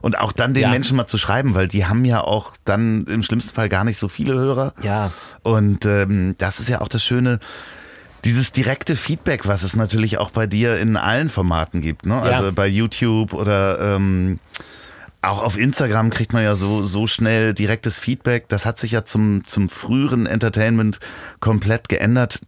[0.00, 0.70] Und auch dann den Ja.
[0.70, 3.98] Menschen mal zu schreiben, weil die haben ja auch dann im schlimmsten Fall gar nicht
[3.98, 4.74] so viele Hörer.
[4.82, 5.12] Ja.
[5.42, 7.38] Und ähm, das ist ja auch das Schöne,
[8.24, 12.06] dieses direkte Feedback, was es natürlich auch bei dir in allen Formaten gibt.
[12.06, 12.20] Ne?
[12.20, 12.50] Also Ja.
[12.52, 14.38] bei YouTube oder ähm,
[15.22, 18.48] auch auf Instagram kriegt man ja so, so schnell direktes Feedback.
[18.48, 20.98] Das hat sich ja zum, zum früheren Entertainment
[21.40, 22.40] komplett geändert.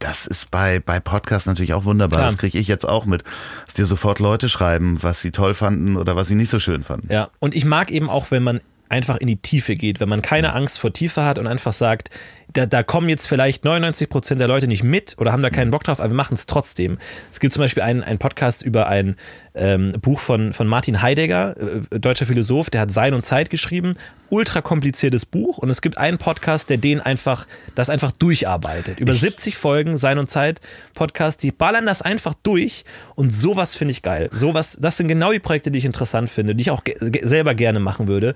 [0.00, 2.18] Das ist bei, bei Podcasts natürlich auch wunderbar.
[2.18, 2.30] Klar.
[2.30, 3.22] Das kriege ich jetzt auch mit.
[3.66, 6.82] Dass dir sofort Leute schreiben, was sie toll fanden oder was sie nicht so schön
[6.82, 7.08] fanden.
[7.12, 10.22] Ja, und ich mag eben auch, wenn man einfach in die Tiefe geht, wenn man
[10.22, 12.10] keine Angst vor Tiefe hat und einfach sagt,
[12.52, 15.70] da, da kommen jetzt vielleicht 99 Prozent der Leute nicht mit oder haben da keinen
[15.70, 16.98] Bock drauf, aber wir machen es trotzdem.
[17.32, 19.16] Es gibt zum Beispiel einen, einen Podcast über ein
[19.54, 23.94] ähm, Buch von, von Martin Heidegger, äh, deutscher Philosoph, der hat Sein und Zeit geschrieben,
[24.28, 29.00] ultra kompliziertes Buch und es gibt einen Podcast, der den einfach, das einfach durcharbeitet.
[29.00, 30.60] Über 70 Folgen Sein und Zeit
[30.94, 32.84] Podcast, die ballern das einfach durch
[33.16, 34.30] und sowas finde ich geil.
[34.32, 37.26] Sowas, das sind genau die Projekte, die ich interessant finde, die ich auch ge ge
[37.26, 38.34] selber gerne machen würde,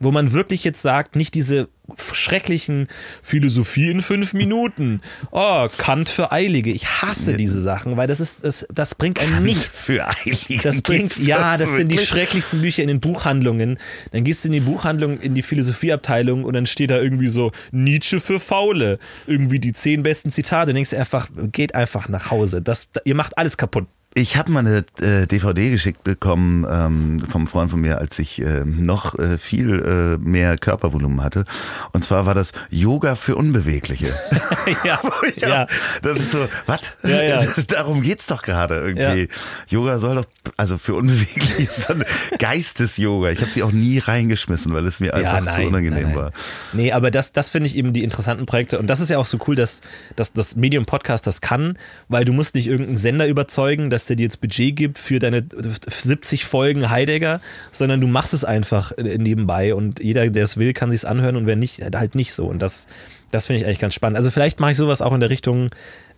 [0.00, 2.88] wo man wirklich jetzt sagt, nicht diese schrecklichen
[3.22, 5.00] Philosophie in fünf Minuten.
[5.30, 6.70] Oh, Kant für Eilige.
[6.70, 9.64] Ich hasse diese Sachen, weil das ist, das, das bringt einem nichts.
[9.72, 10.62] Für Heilige.
[10.62, 13.78] Das bringt, ja, das sind die schrecklichsten Bücher in den Buchhandlungen.
[14.12, 17.52] Dann gehst du in die Buchhandlung, in die Philosophieabteilung und dann steht da irgendwie so
[17.70, 18.98] Nietzsche für Faule.
[19.26, 20.66] Irgendwie die zehn besten Zitate.
[20.66, 22.62] Dann denkst du einfach, geht einfach nach Hause.
[22.62, 23.86] Das, ihr macht alles kaputt.
[24.18, 28.40] Ich habe mal eine äh, DVD geschickt bekommen ähm, vom Freund von mir, als ich
[28.40, 31.44] äh, noch äh, viel äh, mehr Körpervolumen hatte.
[31.92, 34.06] Und zwar war das Yoga für Unbewegliche.
[34.84, 35.02] ja,
[35.36, 35.66] ja.
[36.00, 36.96] Das ist so, was?
[37.02, 37.38] Ja, ja.
[37.68, 39.28] Darum geht's doch gerade irgendwie.
[39.68, 40.24] Yoga soll doch,
[40.56, 42.02] also für Unbewegliche ist dann
[42.38, 43.28] Geistes-Yoga.
[43.28, 46.16] Ich habe sie auch nie reingeschmissen, weil es mir einfach zu unangenehm nein, nein.
[46.16, 46.32] war.
[46.72, 48.78] Nee, aber das, das finde ich eben die interessanten Projekte.
[48.78, 49.82] Und das ist ja auch so cool, dass,
[50.14, 54.16] dass das Medium Podcast das kann, weil du musst nicht irgendeinen Sender überzeugen, dass der
[54.16, 55.44] dir jetzt Budget gibt für deine
[55.88, 57.40] 70 Folgen Heidegger,
[57.72, 61.46] sondern du machst es einfach nebenbei und jeder, der es will, kann sich anhören und
[61.46, 62.46] wer nicht, halt nicht so.
[62.46, 62.86] Und das,
[63.30, 64.16] das finde ich eigentlich ganz spannend.
[64.16, 65.70] Also vielleicht mache ich sowas auch in der Richtung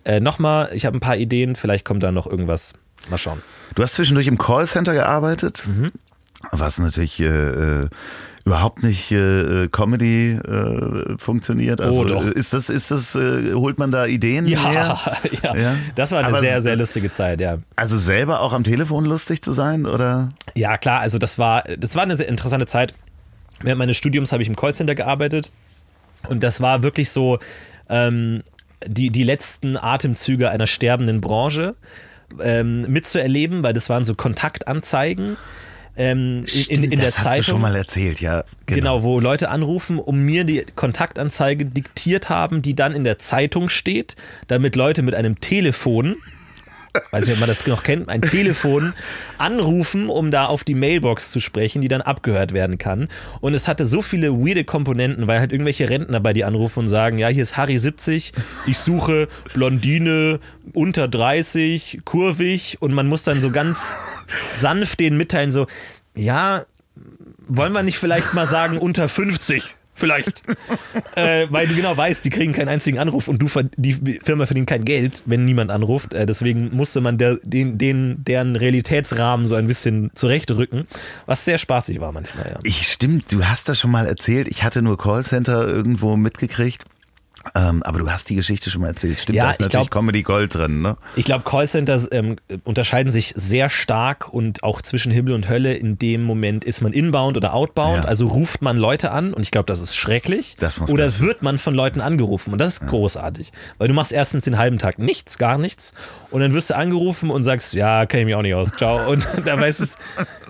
[0.05, 0.69] äh, nochmal.
[0.73, 2.73] Ich habe ein paar Ideen, vielleicht kommt da noch irgendwas.
[3.09, 3.41] Mal schauen.
[3.75, 5.91] Du hast zwischendurch im Callcenter gearbeitet, Mhm.
[6.51, 7.87] was natürlich äh, äh,
[8.45, 11.81] überhaupt nicht äh, Comedy äh, funktioniert.
[11.81, 12.25] Also Oh, doch.
[12.25, 14.99] äh, ist das, ist das, äh, holt man da Ideen her?
[15.43, 15.75] ja, Ja.
[15.95, 17.57] das war eine Aber- sehr, sehr lustige Zeit, ja.
[17.75, 20.29] Also selber auch am Telefon lustig zu sein, oder?
[20.55, 22.93] Ja, klar, also das war, das war eine sehr interessante Zeit.
[23.61, 25.51] Während meines Studiums habe ich im Callcenter gearbeitet
[26.29, 27.39] und das war wirklich so
[27.89, 28.41] ähm,
[28.85, 31.75] die, die letzten Atemzüge einer sterbenden Branche
[32.41, 35.35] ähm, mitzuerleben, weil das waren so Kontaktanzeigen
[35.99, 37.45] ähm, in, in, in der das hast Zeitung.
[37.45, 38.45] du schon mal erzählt, ja.
[38.65, 39.03] Genau.
[39.03, 44.15] wo Leute anrufen, um mir die Kontaktanzeige diktiert haben, die dann in der Zeitung steht,
[44.47, 46.15] damit Leute mit einem Telefon,
[47.11, 48.93] weiß nicht, ob man das noch kennt, ein Telefon
[49.37, 53.09] anrufen, um da auf die Mailbox zu sprechen, die dann abgehört werden kann.
[53.41, 56.87] Und es hatte so viele weirde Komponenten, weil halt irgendwelche Rentner bei dir anrufen und
[56.87, 58.33] sagen, ja, hier ist Harry 70,
[58.65, 60.39] ich suche Blondine
[60.73, 63.95] unter 30, kurvig und man muss dann so ganz
[64.53, 65.67] sanft denen mitteilen, so,
[66.15, 66.63] ja,
[67.47, 69.75] wollen wir nicht vielleicht mal sagen unter 50?
[69.99, 70.43] Vielleicht.
[71.15, 74.67] äh, weil du genau weißt, die kriegen keinen einzigen Anruf und du die Firma verdient
[74.67, 76.13] kein Geld, wenn niemand anruft.
[76.13, 80.87] Äh, deswegen musste man der, den, den, deren Realitätsrahmen so ein bisschen zurechtrücken,
[81.25, 82.59] was sehr spaßig war manchmal, ja.
[82.63, 84.47] Ich stimmt, du hast das schon mal erzählt.
[84.47, 86.85] Ich hatte nur Callcenter irgendwo mitgekriegt.
[87.55, 89.19] Ähm, aber du hast die Geschichte schon mal erzählt.
[89.19, 90.97] Stimmt, Ja, da ist ich natürlich glaub- Comedy Gold drin, ne?
[91.15, 92.35] Ich glaube, Callcenters ähm,
[92.65, 95.73] unterscheiden sich sehr stark und auch zwischen Himmel und Hölle.
[95.73, 98.09] In dem Moment ist man inbound oder outbound, Ja.
[98.09, 100.57] also ruft man Leute an und ich glaube, das ist schrecklich.
[100.59, 103.93] Das muss oder das- wird man von Leuten angerufen und das ist großartig, weil du
[103.93, 105.93] machst erstens den halben Tag nichts, gar nichts
[106.31, 109.09] und dann wirst du angerufen und sagst, ja, kenne ich mich auch nicht aus, ciao.
[109.09, 109.97] Und da weißt es,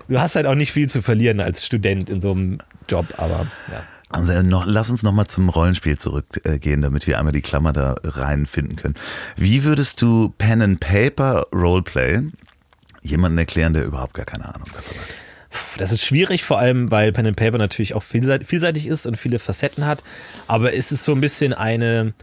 [0.08, 3.46] du hast halt auch nicht viel zu verlieren als Student in so einem Job, aber
[3.70, 3.82] ja.
[4.10, 7.96] Also äh, noch, lass uns nochmal zum Rollenspiel zurückgehen, damit wir einmal die Klammer da
[8.02, 8.94] reinfinden können.
[9.36, 12.22] Wie würdest du Pen and Paper Roleplay
[13.02, 15.08] jemanden erklären, der überhaupt gar keine Ahnung davon hat?
[15.78, 19.16] Das ist schwierig, vor allem, weil Pen and Paper natürlich auch vielseitig, vielseitig ist und
[19.16, 20.04] viele Facetten hat.
[20.46, 22.14] Aber es ist so ein bisschen eine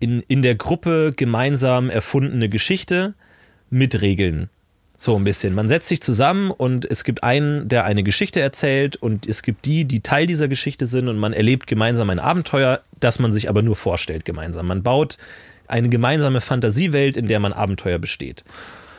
[0.00, 3.14] in, in der Gruppe gemeinsam erfundene Geschichte
[3.70, 4.50] mit Regeln.
[4.96, 5.54] So ein bisschen.
[5.54, 9.64] Man setzt sich zusammen und es gibt einen, der eine Geschichte erzählt und es gibt
[9.64, 13.48] die, die Teil dieser Geschichte sind und man erlebt gemeinsam ein Abenteuer, das man sich
[13.48, 14.66] aber nur vorstellt gemeinsam.
[14.66, 15.18] Man baut
[15.66, 18.44] eine gemeinsame Fantasiewelt, in der man Abenteuer besteht.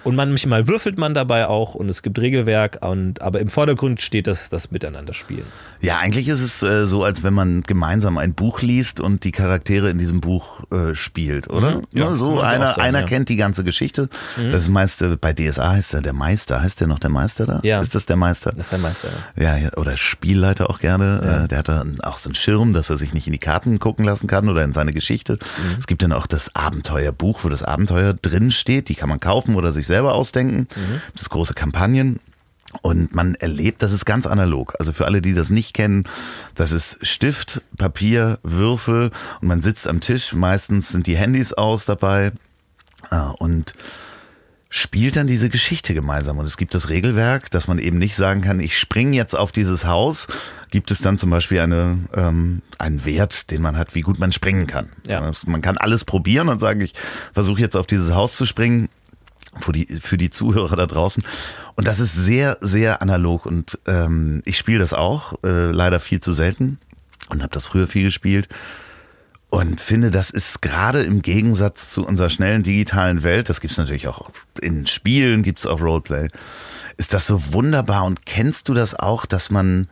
[0.06, 4.28] Und manchmal würfelt man dabei auch und es gibt Regelwerk, und, aber im Vordergrund steht
[4.28, 5.46] das, das Miteinander-Spielen.
[5.82, 9.32] Ja, eigentlich ist es äh, so, als wenn man gemeinsam ein Buch liest und die
[9.32, 11.78] Charaktere in diesem Buch äh, spielt, oder?
[11.78, 11.84] Mhm.
[11.94, 13.06] Ja, Ja, so man so einer, sagen, einer ja.
[13.06, 13.10] Mhm.
[13.10, 14.10] kennt die ganze Geschichte.
[14.38, 16.62] Das ist meist äh, bei DSA heißt er der Meister.
[16.62, 17.60] Heißt der noch der Meister da?
[17.64, 17.80] Ja.
[17.82, 18.52] Ist das der Meister?
[18.52, 19.10] Das ist der Meister.
[19.36, 21.44] Ja, ja, oder Spielleiter auch gerne.
[21.46, 23.80] Äh, der hat dann auch so einen Schirm, dass er sich nicht in die Karten
[23.80, 25.34] gucken lassen kann oder in seine Geschichte.
[25.34, 25.78] Mhm.
[25.80, 28.90] Es gibt dann auch das Abenteuerbuch, wo das Abenteuer drin steht.
[28.90, 30.68] Die kann man kaufen oder sich selber ausdenken.
[30.76, 31.02] Mhm.
[31.16, 32.20] Das große Kampagnen.
[32.82, 34.74] Und man erlebt, das ist ganz analog.
[34.80, 36.04] Also für alle, die das nicht kennen,
[36.56, 40.34] das ist Stift, Papier, Würfel und man sitzt am Tisch.
[40.34, 42.34] Meistens sind die Handys aus dabei.
[43.12, 43.76] Äh, Und
[44.70, 46.38] spielt dann diese Geschichte gemeinsam.
[46.38, 49.54] Und es gibt das Regelwerk, dass man eben nicht sagen kann, ich springe jetzt auf
[49.54, 50.28] dieses Haus.
[50.70, 54.34] Gibt es dann zum Beispiel eine, ähm, einen Wert, den man hat, wie gut man
[54.34, 54.90] springen kann.
[55.08, 55.32] Ja.
[55.46, 56.94] Man kann alles probieren und sagen, ich
[57.34, 58.90] versuche jetzt auf dieses Haus zu springen.
[59.60, 61.24] Für die, für die Zuhörer da draußen.
[61.76, 63.46] Und das ist sehr, sehr analog.
[63.46, 66.80] Und ähm, ich spiele das auch, äh, leider viel zu selten.
[67.30, 68.50] Und habe das früher viel gespielt.
[69.50, 74.08] Und finde, das ist gerade im Gegensatz zu unserer schnellen digitalen Welt, das gibt's natürlich
[74.08, 74.30] auch
[74.62, 76.28] in Spielen, gibt's auch Roleplay,
[76.98, 78.04] ist das so wunderbar.
[78.04, 79.88] Und kennst du das auch, dass man,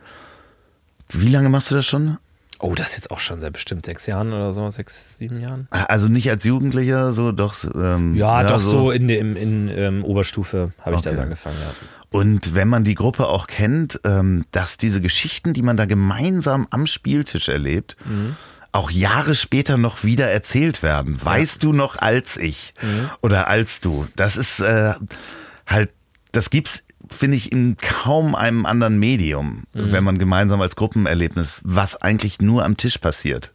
[1.08, 2.18] wie lange machst du das schon?
[2.60, 5.66] Oh, das jetzt auch schon seit bestimmt sechs Jahren oder so, sechs, sieben Jahren.
[5.70, 7.56] Also nicht als Jugendlicher, so doch.
[7.74, 11.10] Ähm, Ja, doch so, in, der- im, in ähm, Oberstufe habe ich Okay.
[11.10, 11.74] das angefangen, ja.
[12.10, 16.68] Und wenn man die Gruppe auch kennt, ähm, dass diese Geschichten, die man da gemeinsam
[16.70, 17.96] am Spieltisch erlebt,
[18.70, 21.18] auch Jahre später noch wieder erzählt werden.
[21.22, 22.72] Weißt du noch als ich
[23.20, 24.06] oder als du?
[24.14, 24.94] Das ist äh,
[25.66, 25.90] halt,
[26.30, 26.84] das gibt's
[27.14, 32.64] finde ich in kaum einem anderen Medium, wenn man gemeinsam als Gruppenerlebnis, was eigentlich nur
[32.64, 33.52] am Tisch passiert.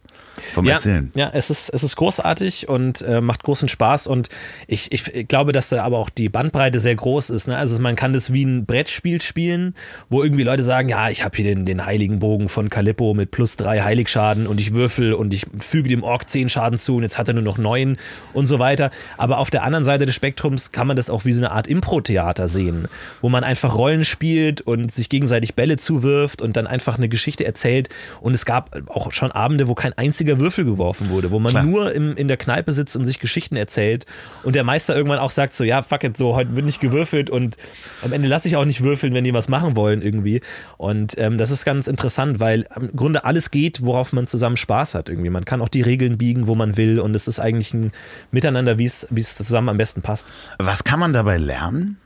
[0.54, 1.10] Vom ja, Erzählen.
[1.14, 4.28] Ja, es ist, es ist großartig und äh, macht großen Spaß und
[4.66, 7.48] ich, ich glaube, dass da aber auch die Bandbreite sehr groß ist.
[7.48, 7.56] Ne?
[7.56, 9.74] Also man kann das wie ein Brettspiel spielen,
[10.08, 13.30] wo irgendwie Leute sagen, ja, ich habe hier den, den heiligen Bogen von Calippo mit
[13.30, 17.02] plus drei Heiligschaden und ich würfel und ich füge dem Ork zehn Schaden zu und
[17.02, 17.98] jetzt hat er nur noch neun
[18.32, 18.90] und so weiter.
[19.16, 21.66] Aber auf der anderen Seite des Spektrums kann man das auch wie so eine Art
[21.66, 22.88] Impro-Theater sehen,
[23.20, 27.44] wo man einfach Rollen spielt und sich gegenseitig Bälle zuwirft und dann einfach eine Geschichte
[27.44, 27.88] erzählt.
[28.20, 31.64] Und es gab auch schon Abende, wo kein einziger Würfel geworfen wurde, wo man Klar.
[31.64, 34.06] nur im, in der Kneipe sitzt und sich Geschichten erzählt
[34.42, 37.30] und der Meister irgendwann auch sagt so, ja, fuck it, so, heute wird nicht gewürfelt
[37.30, 37.56] und
[38.02, 40.40] am Ende lasse ich auch nicht würfeln, wenn die was machen wollen irgendwie.
[40.76, 44.94] Und ähm, das ist ganz interessant, weil im Grunde alles geht, worauf man zusammen Spaß
[44.94, 45.30] hat irgendwie.
[45.30, 47.92] Man kann auch die Regeln biegen, wo man will und es ist eigentlich ein
[48.30, 50.26] Miteinander, wie es wie es zusammen am besten passt.
[50.58, 51.98] Was kann man dabei lernen?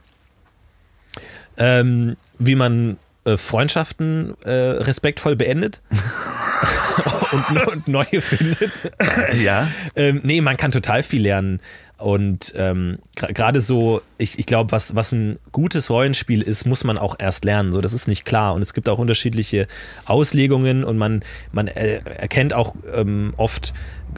[1.57, 5.81] Ähm, wie man äh, Freundschaften äh, respektvoll beendet
[7.33, 8.73] und, und neue findet.
[9.43, 9.69] ja.
[9.97, 11.61] Ähm, nee, man kann total viel lernen.
[12.05, 16.99] Und ähm, gerade so, ich, ich glaube, was, was ein gutes Rollenspiel ist, muss man
[16.99, 17.73] auch erst lernen.
[17.73, 18.53] So, das ist nicht klar.
[18.53, 19.67] Und es gibt auch unterschiedliche
[20.05, 23.73] Auslegungen und man, man äh, erkennt auch ähm, oft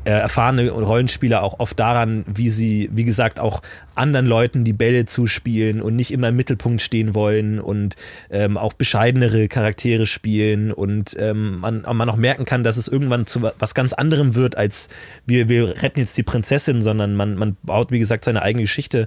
[0.05, 3.63] äh, erfahrene Rollenspieler auch oft daran, wie sie, wie gesagt, auch
[3.95, 7.97] anderen Leuten die Bälle zuspielen und nicht immer im Mittelpunkt stehen wollen und
[8.31, 13.27] ähm, auch bescheidenere Charaktere spielen und ähm, man, man auch merken kann, dass es irgendwann
[13.27, 14.91] zu wa- was ganz anderem wird, als
[15.25, 19.07] wir, wir retten jetzt die Prinzessin, sondern man, man baut, wie gesagt, seine eigene Geschichte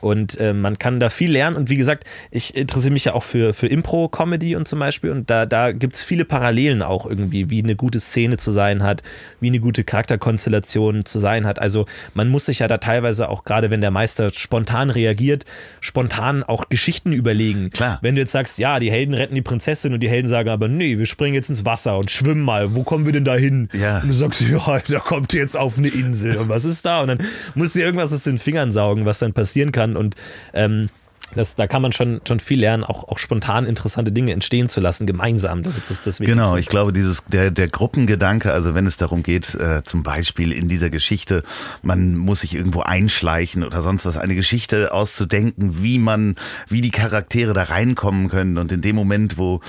[0.00, 3.22] und äh, man kann da viel lernen und wie gesagt, ich interessiere mich ja auch
[3.22, 7.50] für, für Impro-Comedy und zum Beispiel und da, da gibt es viele Parallelen auch irgendwie,
[7.50, 9.02] wie eine gute Szene zu sein hat,
[9.40, 11.58] wie eine gute Charakterkonstellation zu sein hat.
[11.58, 15.44] Also man muss sich ja da teilweise auch, gerade wenn der Meister spontan reagiert,
[15.80, 17.70] spontan auch Geschichten überlegen.
[17.70, 17.98] Klar.
[18.02, 20.68] Wenn du jetzt sagst, ja, die Helden retten die Prinzessin und die Helden sagen aber,
[20.68, 23.68] nee, wir springen jetzt ins Wasser und schwimmen mal, wo kommen wir denn da hin?
[23.72, 24.00] Ja.
[24.00, 27.02] Und du sagst, ja, da kommt ihr jetzt auf eine Insel und was ist da?
[27.02, 27.18] Und dann
[27.54, 30.16] musst du dir irgendwas aus den Fingern saugen, was dann passieren kann und
[30.54, 30.88] ähm,
[31.36, 34.80] das, da kann man schon, schon viel lernen, auch, auch spontan interessante Dinge entstehen zu
[34.80, 35.62] lassen, gemeinsam.
[35.62, 36.42] Das ist das, das Wichtigste.
[36.42, 40.50] Genau, ich glaube, dieses, der, der Gruppengedanke, also wenn es darum geht, äh, zum Beispiel
[40.50, 41.44] in dieser Geschichte,
[41.82, 46.34] man muss sich irgendwo einschleichen oder sonst was, eine Geschichte auszudenken, wie man,
[46.66, 49.60] wie die Charaktere da reinkommen können und in dem Moment, wo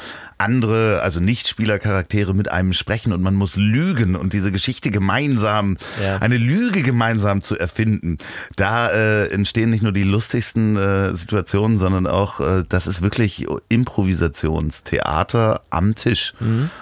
[0.41, 6.17] andere, also Nicht-Spieler-Charaktere mit einem sprechen und man muss lügen und diese Geschichte gemeinsam, Ja.
[6.17, 8.17] eine Lüge gemeinsam zu erfinden,
[8.55, 13.45] da äh, entstehen nicht nur die lustigsten äh, Situationen, sondern auch, äh, das ist wirklich
[13.69, 16.33] Improvisationstheater am Tisch.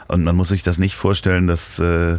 [0.07, 2.17] Und man muss sich das nicht vorstellen, dass äh,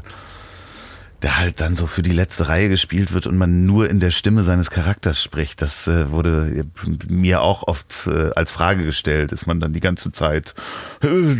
[1.22, 4.10] der halt dann so für die letzte Reihe gespielt wird und man nur in der
[4.10, 5.60] Stimme seines Charakters spricht.
[5.60, 6.64] Das äh, wurde
[7.08, 9.32] mir auch oft äh, als Frage gestellt.
[9.32, 10.54] Ist man dann die ganze Zeit
[11.02, 11.36] äh,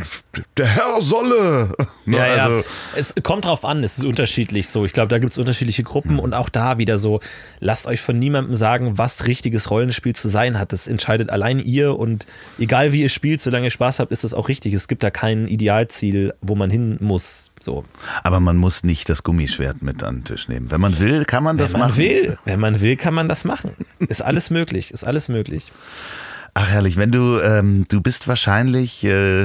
[0.56, 1.74] der Herr solle?
[2.06, 2.64] Ne, ja, also, ja.
[2.96, 4.84] Es kommt drauf an, es ist unterschiedlich so.
[4.84, 6.18] Ich glaube, da gibt es unterschiedliche Gruppen mhm.
[6.18, 7.20] und auch da wieder so,
[7.60, 10.72] lasst euch von niemandem sagen, was richtiges Rollenspiel zu sein hat.
[10.72, 12.26] Das entscheidet allein ihr und
[12.58, 14.72] egal wie ihr spielt, solange ihr Spaß habt, ist das auch richtig.
[14.74, 17.84] Es gibt da kein Idealziel, wo man hin muss so.
[18.22, 20.70] Aber man muss nicht das Gummischwert mit an den Tisch nehmen.
[20.70, 21.98] Wenn man will, kann man das Wenn man machen.
[21.98, 22.38] Will.
[22.44, 23.72] Wenn man will, kann man das machen.
[23.98, 24.90] Ist alles möglich.
[24.92, 25.72] Ist alles möglich.
[26.54, 29.44] Ach herrlich, wenn du, ähm, du bist wahrscheinlich, äh,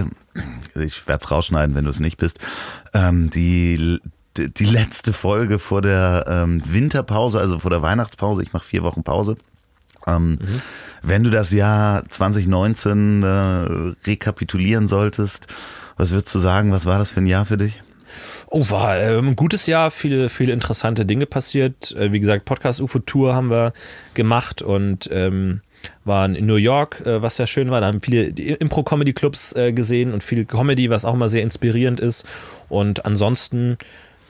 [0.75, 2.39] ich werde es rausschneiden, wenn du es nicht bist,
[2.93, 3.99] ähm, die,
[4.37, 8.41] die letzte Folge vor der ähm, Winterpause, also vor der Weihnachtspause.
[8.41, 9.37] Ich mache vier Wochen Pause.
[10.07, 10.61] Ähm, mhm.
[11.01, 13.27] Wenn du das Jahr 2019 äh,
[14.07, 15.47] rekapitulieren solltest,
[15.97, 17.81] was würdest du sagen, was war das für ein Jahr für dich?
[18.57, 21.91] Oh, war äh, ein gutes Jahr, viele, viele interessante Dinge passiert.
[21.91, 23.73] Äh, wie gesagt, Podcast UFO Tour haben wir
[24.13, 25.59] gemacht und ähm,
[26.05, 27.81] waren in New York, äh, was sehr schön war.
[27.81, 32.25] Da haben viele Impro-Comedy-Clubs äh, gesehen und viel Comedy, was auch mal sehr inspirierend ist.
[32.69, 33.77] Und ansonsten,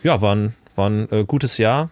[0.01, 1.91] ja, war ein, war ein äh, gutes Jahr.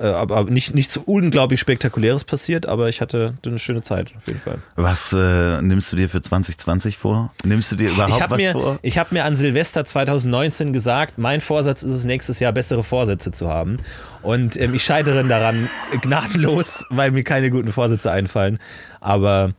[0.00, 4.40] Äh, aber nicht, nichts unglaublich Spektakuläres passiert, aber ich hatte eine schöne Zeit auf jeden
[4.40, 4.58] Fall.
[4.76, 7.32] Was äh, nimmst du dir für 2020 vor?
[7.44, 8.78] Nimmst du dir überhaupt was mir, vor?
[8.80, 13.30] Ich habe mir an Silvester 2019 gesagt, mein Vorsatz ist es, nächstes Jahr bessere Vorsätze
[13.30, 13.76] zu haben.
[14.22, 15.68] Und ähm, ich scheitere daran
[16.00, 18.58] gnadenlos, weil mir keine guten Vorsätze einfallen.
[19.00, 19.52] Aber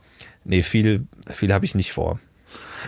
[0.44, 2.18] nee, viel, viel habe ich nicht vor.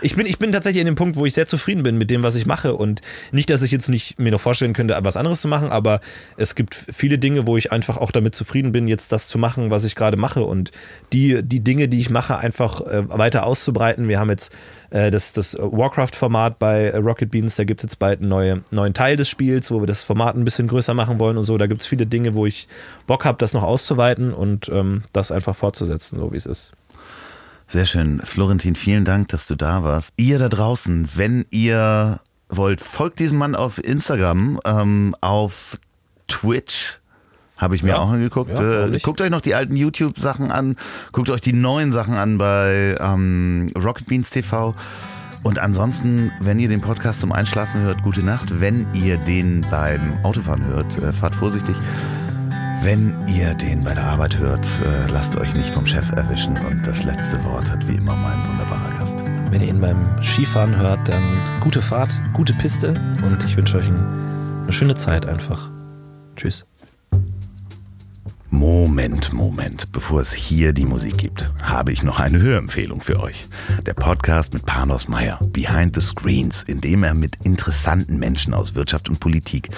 [0.01, 2.23] Ich bin, ich bin tatsächlich in dem Punkt, wo ich sehr zufrieden bin mit dem,
[2.23, 2.75] was ich mache.
[2.75, 6.01] Und nicht, dass ich jetzt nicht mir noch vorstellen könnte, was anderes zu machen, aber
[6.37, 9.71] es gibt viele Dinge, wo ich einfach auch damit zufrieden bin, jetzt das zu machen,
[9.71, 10.43] was ich gerade mache.
[10.43, 10.71] Und
[11.13, 14.07] die, die Dinge, die ich mache, einfach äh, weiter auszubreiten.
[14.07, 14.53] Wir haben jetzt
[14.89, 18.93] äh, das, das Warcraft-Format bei Rocket Beans, da gibt es jetzt bald einen neue, neuen
[18.93, 21.57] Teil des Spiels, wo wir das Format ein bisschen größer machen wollen und so.
[21.57, 22.67] Da gibt es viele Dinge, wo ich
[23.07, 26.73] Bock habe, das noch auszuweiten und ähm, das einfach fortzusetzen, so wie es ist.
[27.67, 28.21] Sehr schön.
[28.23, 30.13] Florentin, vielen Dank, dass du da warst.
[30.17, 35.77] Ihr da draußen, wenn ihr wollt, folgt diesem Mann auf Instagram, ähm, auf
[36.27, 36.99] Twitch.
[37.57, 38.59] Habe ich mir ja, auch angeguckt.
[38.59, 40.75] Ja, äh, guckt euch noch die alten YouTube-Sachen an.
[41.13, 44.75] Guckt euch die neuen Sachen an bei ähm, Rocket Beans TV.
[45.41, 48.59] Und ansonsten, wenn ihr den Podcast zum Einschlafen hört, gute Nacht.
[48.59, 51.75] Wenn ihr den beim Autofahren hört, äh, fahrt vorsichtig.
[52.85, 56.85] Wenn ihr den bei der Arbeit hört, äh, lasst euch nicht vom Chef erwischen und
[56.85, 59.17] das letzte Wort hat wie immer mein wunderbarer Gast.
[59.49, 61.23] Wenn ihr ihn beim Skifahren hört, dann
[61.61, 62.93] gute Fahrt, gute Piste
[63.25, 65.71] und ich wünsche euch eine schöne Zeit einfach.
[66.35, 66.67] Tschüss.
[68.67, 73.45] Moment, Moment, bevor es hier die Musik gibt, habe ich noch eine Hörempfehlung für euch.
[73.85, 78.73] Der Podcast mit Panos Meyer, Behind the Screens, in dem er mit interessanten Menschen aus
[78.73, 79.69] Wirtschaft und Politik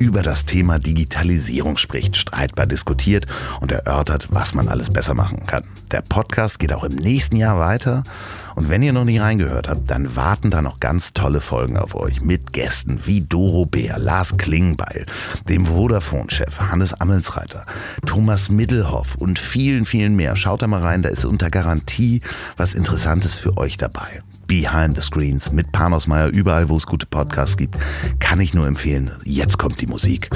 [0.00, 3.26] über das Thema Digitalisierung spricht, streitbar diskutiert
[3.60, 5.62] und erörtert, was man alles besser machen kann.
[5.92, 8.02] Der Podcast geht auch im nächsten Jahr weiter
[8.54, 11.94] und wenn ihr noch nicht reingehört habt, dann warten da noch ganz tolle Folgen auf
[11.94, 15.06] euch mit Gästen wie Doro Bär, Lars Klingbeil,
[15.48, 17.66] dem Vodafone-Chef Hannes Ammelsreiter,
[18.06, 20.36] Thomas Middelhoff und vielen, vielen mehr.
[20.36, 22.22] Schaut da mal rein, da ist unter Garantie
[22.56, 24.22] was Interessantes für euch dabei.
[24.46, 27.76] Behind the Screens mit Panos Meyer, überall wo es gute Podcasts gibt,
[28.18, 29.10] kann ich nur empfehlen.
[29.24, 30.28] Jetzt kommt die Musik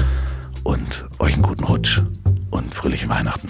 [0.63, 2.01] und euch einen guten Rutsch
[2.49, 3.49] und fröhliche Weihnachten.